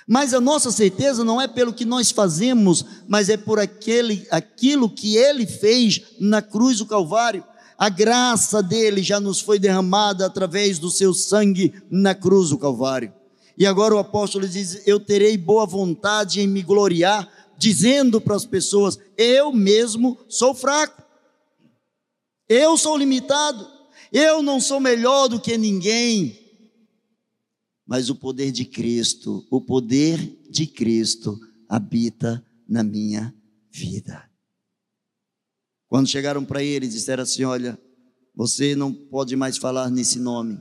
Mas 0.06 0.32
a 0.32 0.40
nossa 0.40 0.70
certeza 0.70 1.22
não 1.22 1.40
é 1.40 1.46
pelo 1.46 1.72
que 1.72 1.84
nós 1.84 2.10
fazemos, 2.10 2.84
mas 3.06 3.28
é 3.28 3.36
por 3.36 3.58
aquele, 3.58 4.26
aquilo 4.30 4.88
que 4.88 5.16
ele 5.16 5.46
fez 5.46 6.00
na 6.18 6.40
cruz 6.40 6.78
do 6.78 6.86
Calvário. 6.86 7.44
A 7.76 7.90
graça 7.90 8.62
dele 8.62 9.02
já 9.02 9.20
nos 9.20 9.40
foi 9.40 9.58
derramada 9.58 10.24
através 10.24 10.78
do 10.78 10.90
seu 10.90 11.12
sangue 11.12 11.74
na 11.90 12.14
cruz 12.14 12.48
do 12.48 12.58
Calvário. 12.58 13.12
E 13.58 13.64
agora 13.64 13.94
o 13.94 13.98
apóstolo 13.98 14.46
diz: 14.46 14.86
Eu 14.86 15.00
terei 15.00 15.36
boa 15.36 15.64
vontade 15.64 16.40
em 16.40 16.46
me 16.46 16.62
gloriar, 16.62 17.28
dizendo 17.56 18.20
para 18.20 18.36
as 18.36 18.44
pessoas: 18.44 18.98
Eu 19.16 19.52
mesmo 19.52 20.18
sou 20.28 20.54
fraco, 20.54 21.02
eu 22.48 22.76
sou 22.76 22.96
limitado, 22.96 23.66
eu 24.12 24.42
não 24.42 24.60
sou 24.60 24.78
melhor 24.78 25.28
do 25.28 25.40
que 25.40 25.56
ninguém. 25.56 26.38
Mas 27.86 28.10
o 28.10 28.16
poder 28.16 28.50
de 28.50 28.64
Cristo, 28.64 29.46
o 29.50 29.60
poder 29.60 30.18
de 30.50 30.66
Cristo 30.66 31.38
habita 31.68 32.44
na 32.68 32.82
minha 32.82 33.34
vida. 33.70 34.28
Quando 35.88 36.08
chegaram 36.08 36.44
para 36.44 36.62
ele 36.62 36.88
disseram 36.88 37.22
assim: 37.22 37.44
Olha, 37.44 37.78
você 38.34 38.76
não 38.76 38.92
pode 38.92 39.34
mais 39.34 39.56
falar 39.56 39.88
nesse 39.88 40.18
nome, 40.18 40.58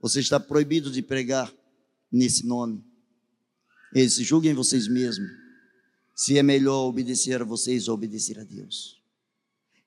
você 0.00 0.20
está 0.20 0.38
proibido 0.38 0.92
de 0.92 1.02
pregar 1.02 1.52
nesse 2.10 2.46
nome. 2.46 2.82
Eles 3.94 4.14
julguem 4.14 4.54
vocês 4.54 4.86
mesmos, 4.86 5.28
se 6.14 6.38
é 6.38 6.42
melhor 6.42 6.86
obedecer 6.86 7.40
a 7.40 7.44
vocês 7.44 7.88
ou 7.88 7.94
obedecer 7.94 8.38
a 8.38 8.44
Deus. 8.44 9.00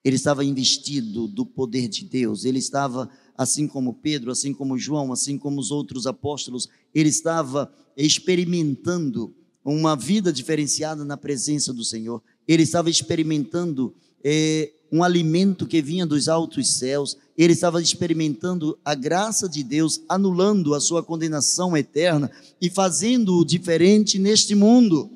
Ele 0.03 0.17
estava 0.17 0.43
investido 0.43 1.27
do 1.27 1.45
poder 1.45 1.87
de 1.87 2.03
Deus, 2.05 2.43
ele 2.43 2.59
estava 2.59 3.09
assim 3.37 3.67
como 3.67 3.93
Pedro, 3.93 4.31
assim 4.31 4.53
como 4.53 4.77
João, 4.77 5.13
assim 5.13 5.37
como 5.37 5.59
os 5.59 5.71
outros 5.71 6.05
apóstolos, 6.05 6.67
ele 6.93 7.09
estava 7.09 7.73
experimentando 7.95 9.33
uma 9.63 9.95
vida 9.95 10.33
diferenciada 10.33 11.05
na 11.05 11.15
presença 11.15 11.73
do 11.73 11.85
Senhor. 11.85 12.21
Ele 12.47 12.63
estava 12.63 12.89
experimentando 12.89 13.95
é, 14.23 14.72
um 14.93 15.03
alimento 15.03 15.65
que 15.65 15.81
vinha 15.81 16.05
dos 16.05 16.29
altos 16.29 16.75
céus. 16.75 17.17
Ele 17.35 17.53
estava 17.53 17.81
experimentando 17.81 18.79
a 18.85 18.93
graça 18.93 19.49
de 19.49 19.63
Deus, 19.63 20.03
anulando 20.07 20.75
a 20.75 20.79
sua 20.79 21.01
condenação 21.01 21.75
eterna 21.75 22.29
e 22.61 22.69
fazendo-o 22.69 23.43
diferente 23.43 24.19
neste 24.19 24.53
mundo. 24.53 25.09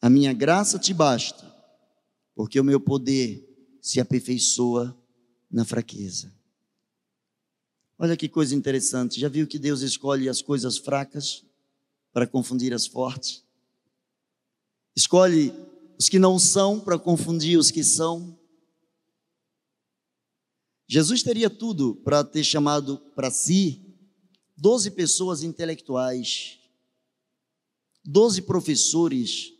A 0.00 0.08
minha 0.08 0.32
graça 0.32 0.78
te 0.78 0.94
basta, 0.94 1.54
porque 2.34 2.58
o 2.58 2.64
meu 2.64 2.80
poder 2.80 3.46
se 3.82 4.00
aperfeiçoa 4.00 4.96
na 5.50 5.66
fraqueza. 5.66 6.32
Olha 7.98 8.16
que 8.16 8.26
coisa 8.26 8.54
interessante. 8.54 9.20
Já 9.20 9.28
viu 9.28 9.46
que 9.46 9.58
Deus 9.58 9.82
escolhe 9.82 10.30
as 10.30 10.40
coisas 10.40 10.78
fracas 10.78 11.44
para 12.10 12.26
confundir 12.26 12.72
as 12.72 12.86
fortes? 12.86 13.44
Escolhe 14.96 15.52
os 15.98 16.08
que 16.08 16.18
não 16.18 16.38
são 16.38 16.80
para 16.80 16.98
confundir 16.98 17.58
os 17.58 17.70
que 17.70 17.84
são. 17.84 18.38
Jesus 20.86 21.22
teria 21.22 21.48
tudo 21.48 21.96
para 21.96 22.22
ter 22.22 22.44
chamado 22.44 22.98
para 23.14 23.30
si 23.30 23.84
doze 24.56 24.90
pessoas 24.90 25.42
intelectuais, 25.42 26.58
doze 28.04 28.42
professores 28.42 29.52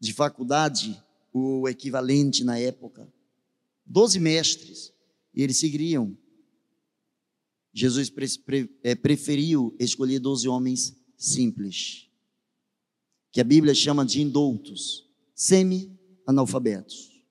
de 0.00 0.12
faculdade, 0.12 1.02
o 1.32 1.68
equivalente 1.68 2.42
na 2.44 2.58
época, 2.58 3.12
doze 3.84 4.18
mestres, 4.18 4.92
e 5.34 5.42
eles 5.42 5.58
seguiriam. 5.58 6.16
Jesus 7.72 8.10
é, 8.82 8.94
preferiu 8.94 9.76
escolher 9.78 10.18
doze 10.18 10.48
homens 10.48 10.96
simples, 11.16 12.08
que 13.30 13.40
a 13.40 13.44
Bíblia 13.44 13.74
chama 13.74 14.04
de 14.04 14.20
indoutos, 14.20 15.07
semi-analfabetos. 15.38 17.22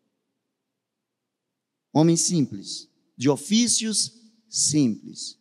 Homens 1.94 2.22
simples, 2.22 2.90
de 3.18 3.30
ofícios 3.30 4.14
simples, 4.48 5.38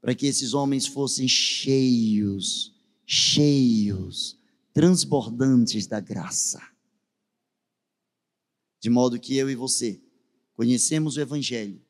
para 0.00 0.14
que 0.14 0.26
esses 0.26 0.54
homens 0.54 0.86
fossem 0.86 1.26
cheios, 1.26 2.74
cheios, 3.04 4.38
transbordantes 4.72 5.86
da 5.86 5.98
graça. 5.98 6.62
De 8.80 8.88
modo 8.88 9.18
que 9.18 9.36
eu 9.36 9.50
e 9.50 9.56
você 9.56 10.00
Conhecemos 10.58 11.16
o 11.16 11.20
Evangelho 11.20 11.80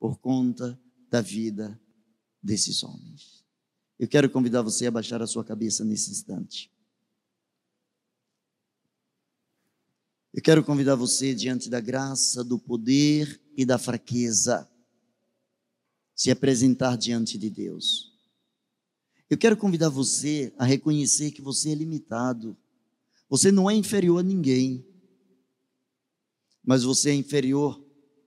por 0.00 0.18
conta 0.18 0.80
da 1.10 1.20
vida 1.20 1.78
desses 2.42 2.82
homens. 2.82 3.44
Eu 3.98 4.08
quero 4.08 4.30
convidar 4.30 4.62
você 4.62 4.86
a 4.86 4.90
baixar 4.90 5.20
a 5.20 5.26
sua 5.26 5.44
cabeça 5.44 5.84
nesse 5.84 6.10
instante. 6.10 6.72
Eu 10.38 10.42
quero 10.42 10.62
convidar 10.62 10.94
você, 10.94 11.34
diante 11.34 11.68
da 11.68 11.80
graça, 11.80 12.44
do 12.44 12.60
poder 12.60 13.40
e 13.56 13.66
da 13.66 13.76
fraqueza, 13.76 14.70
se 16.14 16.30
apresentar 16.30 16.96
diante 16.96 17.36
de 17.36 17.50
Deus. 17.50 18.12
Eu 19.28 19.36
quero 19.36 19.56
convidar 19.56 19.88
você 19.88 20.54
a 20.56 20.64
reconhecer 20.64 21.32
que 21.32 21.42
você 21.42 21.70
é 21.72 21.74
limitado. 21.74 22.56
Você 23.28 23.50
não 23.50 23.68
é 23.68 23.74
inferior 23.74 24.20
a 24.20 24.22
ninguém, 24.22 24.86
mas 26.62 26.84
você 26.84 27.10
é 27.10 27.14
inferior 27.14 27.84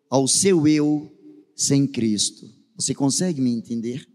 ao 0.09 0.27
seu 0.27 0.67
eu 0.67 1.09
sem 1.55 1.87
Cristo. 1.87 2.53
Você 2.75 2.93
consegue 2.93 3.39
me 3.39 3.51
entender? 3.51 4.05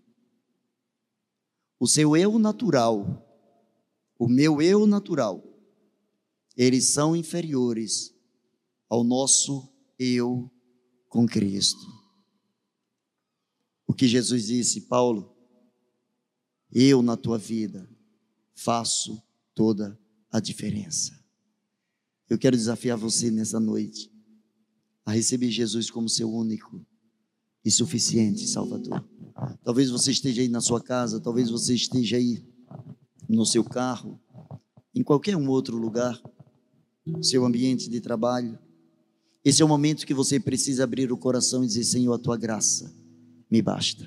O 1.81 1.89
seu 1.89 2.15
eu 2.15 2.39
natural, 2.39 3.27
o 4.19 4.29
meu 4.29 4.61
eu 4.61 4.87
natural, 4.87 5.46
eles 6.57 6.87
são 6.87 7.15
inferiores 7.15 8.15
ao 8.89 9.05
nosso 9.05 9.69
eu 9.99 10.51
com 11.09 11.27
Cristo. 11.27 11.87
O 13.87 13.93
que 13.93 14.09
Jesus 14.09 14.47
disse, 14.47 14.83
Paulo, 14.83 15.37
eu 16.73 17.03
na 17.03 17.17
tua 17.17 17.39
vida 17.39 17.89
faço 18.55 19.23
toda 19.55 19.99
a 20.31 20.41
diferença. 20.41 21.19
Eu 22.29 22.39
quero 22.39 22.57
desafiar 22.57 22.97
você 22.97 23.31
nessa 23.31 23.61
noite 23.61 24.11
a 25.05 25.13
receber 25.13 25.51
Jesus 25.51 25.91
como 25.91 26.09
seu 26.09 26.33
único 26.33 26.85
e 27.65 27.71
suficiente 27.71 28.47
Salvador. 28.47 29.09
Talvez 29.63 29.91
você 29.91 30.11
esteja 30.11 30.43
aí 30.43 30.49
na 30.49 30.61
sua 30.61 30.81
casa, 30.81 31.21
talvez 31.21 31.51
você 31.51 31.75
esteja 31.75 32.17
aí 32.17 32.45
no 33.29 33.45
seu 33.45 33.63
carro, 33.65 34.21
em 34.95 35.03
qualquer 35.03 35.37
um 35.37 35.49
outro 35.49 35.77
lugar, 35.77 36.21
seu 37.23 37.45
ambiente 37.45 37.89
de 37.89 38.01
trabalho. 38.01 38.59
Esse 39.45 39.63
é 39.63 39.65
o 39.65 39.69
momento 39.69 40.07
que 40.07 40.15
você 40.15 40.41
precisa 40.41 40.85
abrir 40.85 41.13
o 41.13 41.17
coração 41.17 41.63
e 41.63 41.67
dizer: 41.67 41.85
Senhor, 41.85 42.13
a 42.13 42.19
tua 42.19 42.37
graça 42.37 42.93
me 43.51 43.63
basta. 43.63 44.07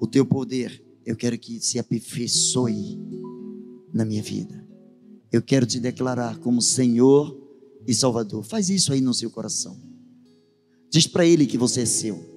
O 0.00 0.06
teu 0.06 0.24
poder, 0.24 0.82
eu 1.04 1.16
quero 1.16 1.38
que 1.38 1.60
se 1.60 1.78
aperfeiçoe 1.78 2.98
na 3.92 4.04
minha 4.04 4.22
vida. 4.22 4.66
Eu 5.32 5.42
quero 5.42 5.66
te 5.66 5.80
declarar 5.80 6.38
como 6.38 6.62
Senhor 6.62 7.36
e 7.86 7.94
Salvador. 7.94 8.44
Faz 8.44 8.70
isso 8.70 8.92
aí 8.92 9.00
no 9.00 9.12
seu 9.14 9.30
coração. 9.30 9.78
Diz 10.90 11.06
para 11.06 11.26
Ele 11.26 11.46
que 11.46 11.58
você 11.58 11.82
é 11.82 11.86
seu. 11.86 12.36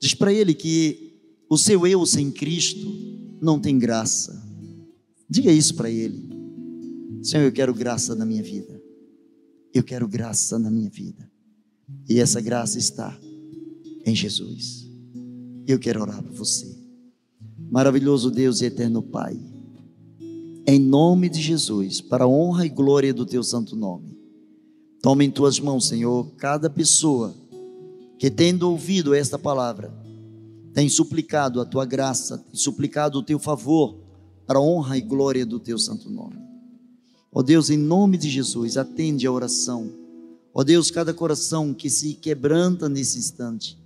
Diz 0.00 0.14
para 0.14 0.32
ele 0.32 0.54
que 0.54 1.14
o 1.48 1.56
seu 1.56 1.86
eu 1.86 2.04
sem 2.04 2.30
Cristo 2.30 2.86
não 3.40 3.58
tem 3.58 3.78
graça. 3.78 4.44
Diga 5.28 5.50
isso 5.50 5.74
para 5.74 5.90
ele. 5.90 6.35
Senhor, 7.26 7.42
eu 7.42 7.50
quero 7.50 7.74
graça 7.74 8.14
na 8.14 8.24
minha 8.24 8.42
vida. 8.42 8.80
Eu 9.74 9.82
quero 9.82 10.06
graça 10.06 10.60
na 10.60 10.70
minha 10.70 10.88
vida. 10.88 11.28
E 12.08 12.20
essa 12.20 12.40
graça 12.40 12.78
está 12.78 13.18
em 14.04 14.14
Jesus. 14.14 14.88
Eu 15.66 15.76
quero 15.76 16.02
orar 16.02 16.22
por 16.22 16.32
você. 16.32 16.72
Maravilhoso 17.68 18.30
Deus 18.30 18.60
e 18.60 18.66
eterno 18.66 19.02
Pai. 19.02 19.36
Em 20.68 20.78
nome 20.78 21.28
de 21.28 21.42
Jesus, 21.42 22.00
para 22.00 22.26
a 22.26 22.28
honra 22.28 22.64
e 22.64 22.68
glória 22.68 23.12
do 23.12 23.26
teu 23.26 23.42
santo 23.42 23.74
nome. 23.74 24.16
Toma 25.02 25.24
em 25.24 25.30
tuas 25.30 25.58
mãos, 25.58 25.88
Senhor, 25.88 26.30
cada 26.36 26.70
pessoa 26.70 27.34
que 28.20 28.30
tendo 28.30 28.70
ouvido 28.70 29.12
esta 29.12 29.36
palavra, 29.36 29.92
tem 30.72 30.88
suplicado 30.88 31.60
a 31.60 31.64
tua 31.64 31.84
graça, 31.84 32.38
tem 32.38 32.54
suplicado 32.54 33.18
o 33.18 33.22
teu 33.24 33.40
favor 33.40 33.98
para 34.46 34.60
a 34.60 34.62
honra 34.62 34.96
e 34.96 35.00
glória 35.00 35.44
do 35.44 35.58
teu 35.58 35.76
santo 35.76 36.08
nome. 36.08 36.45
Ó 37.32 37.42
Deus, 37.42 37.70
em 37.70 37.76
nome 37.76 38.16
de 38.16 38.30
Jesus, 38.30 38.76
atende 38.76 39.26
a 39.26 39.32
oração. 39.32 39.90
Ó 40.54 40.64
Deus, 40.64 40.90
cada 40.90 41.12
coração 41.12 41.74
que 41.74 41.90
se 41.90 42.14
quebranta 42.14 42.88
nesse 42.88 43.18
instante, 43.18 43.78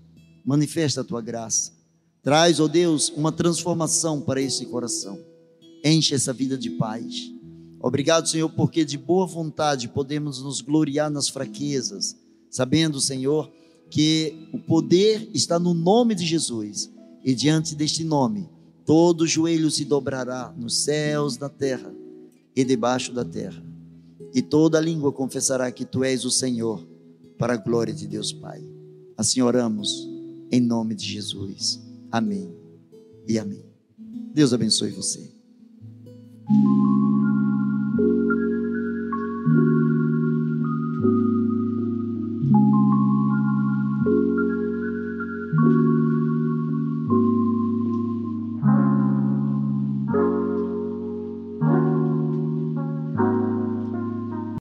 manifesta 0.44 1.00
a 1.00 1.04
tua 1.04 1.20
graça. 1.20 1.72
Traz, 2.22 2.60
ó 2.60 2.68
Deus, 2.68 3.08
uma 3.08 3.32
transformação 3.32 4.20
para 4.20 4.40
esse 4.40 4.66
coração. 4.66 5.18
Enche 5.84 6.14
essa 6.14 6.32
vida 6.32 6.56
de 6.56 6.70
paz. 6.70 7.32
Obrigado, 7.80 8.28
Senhor, 8.28 8.50
porque 8.50 8.84
de 8.84 8.98
boa 8.98 9.26
vontade 9.26 9.88
podemos 9.88 10.42
nos 10.42 10.60
gloriar 10.60 11.10
nas 11.10 11.28
fraquezas, 11.28 12.14
sabendo, 12.50 13.00
Senhor, 13.00 13.50
que 13.90 14.48
o 14.52 14.58
poder 14.58 15.28
está 15.34 15.58
no 15.58 15.74
nome 15.74 16.14
de 16.14 16.24
Jesus 16.24 16.90
e 17.24 17.34
diante 17.34 17.74
deste 17.74 18.04
nome 18.04 18.48
todo 18.90 19.24
joelho 19.24 19.70
se 19.70 19.84
dobrará 19.84 20.52
nos 20.56 20.82
céus, 20.82 21.38
na 21.38 21.48
terra 21.48 21.94
e 22.60 22.64
debaixo 22.64 23.12
da 23.12 23.24
terra. 23.24 23.62
E 24.34 24.42
toda 24.42 24.80
língua 24.80 25.10
confessará 25.10 25.72
que 25.72 25.84
tu 25.84 26.04
és 26.04 26.24
o 26.24 26.30
Senhor, 26.30 26.86
para 27.38 27.54
a 27.54 27.56
glória 27.56 27.92
de 27.92 28.06
Deus 28.06 28.32
Pai. 28.32 28.62
Assim 29.16 29.40
oramos, 29.40 30.06
em 30.52 30.60
nome 30.60 30.94
de 30.94 31.06
Jesus. 31.06 31.80
Amém 32.12 32.54
e 33.26 33.38
amém. 33.38 33.64
Deus 34.34 34.52
abençoe 34.52 34.90
você. 34.90 35.32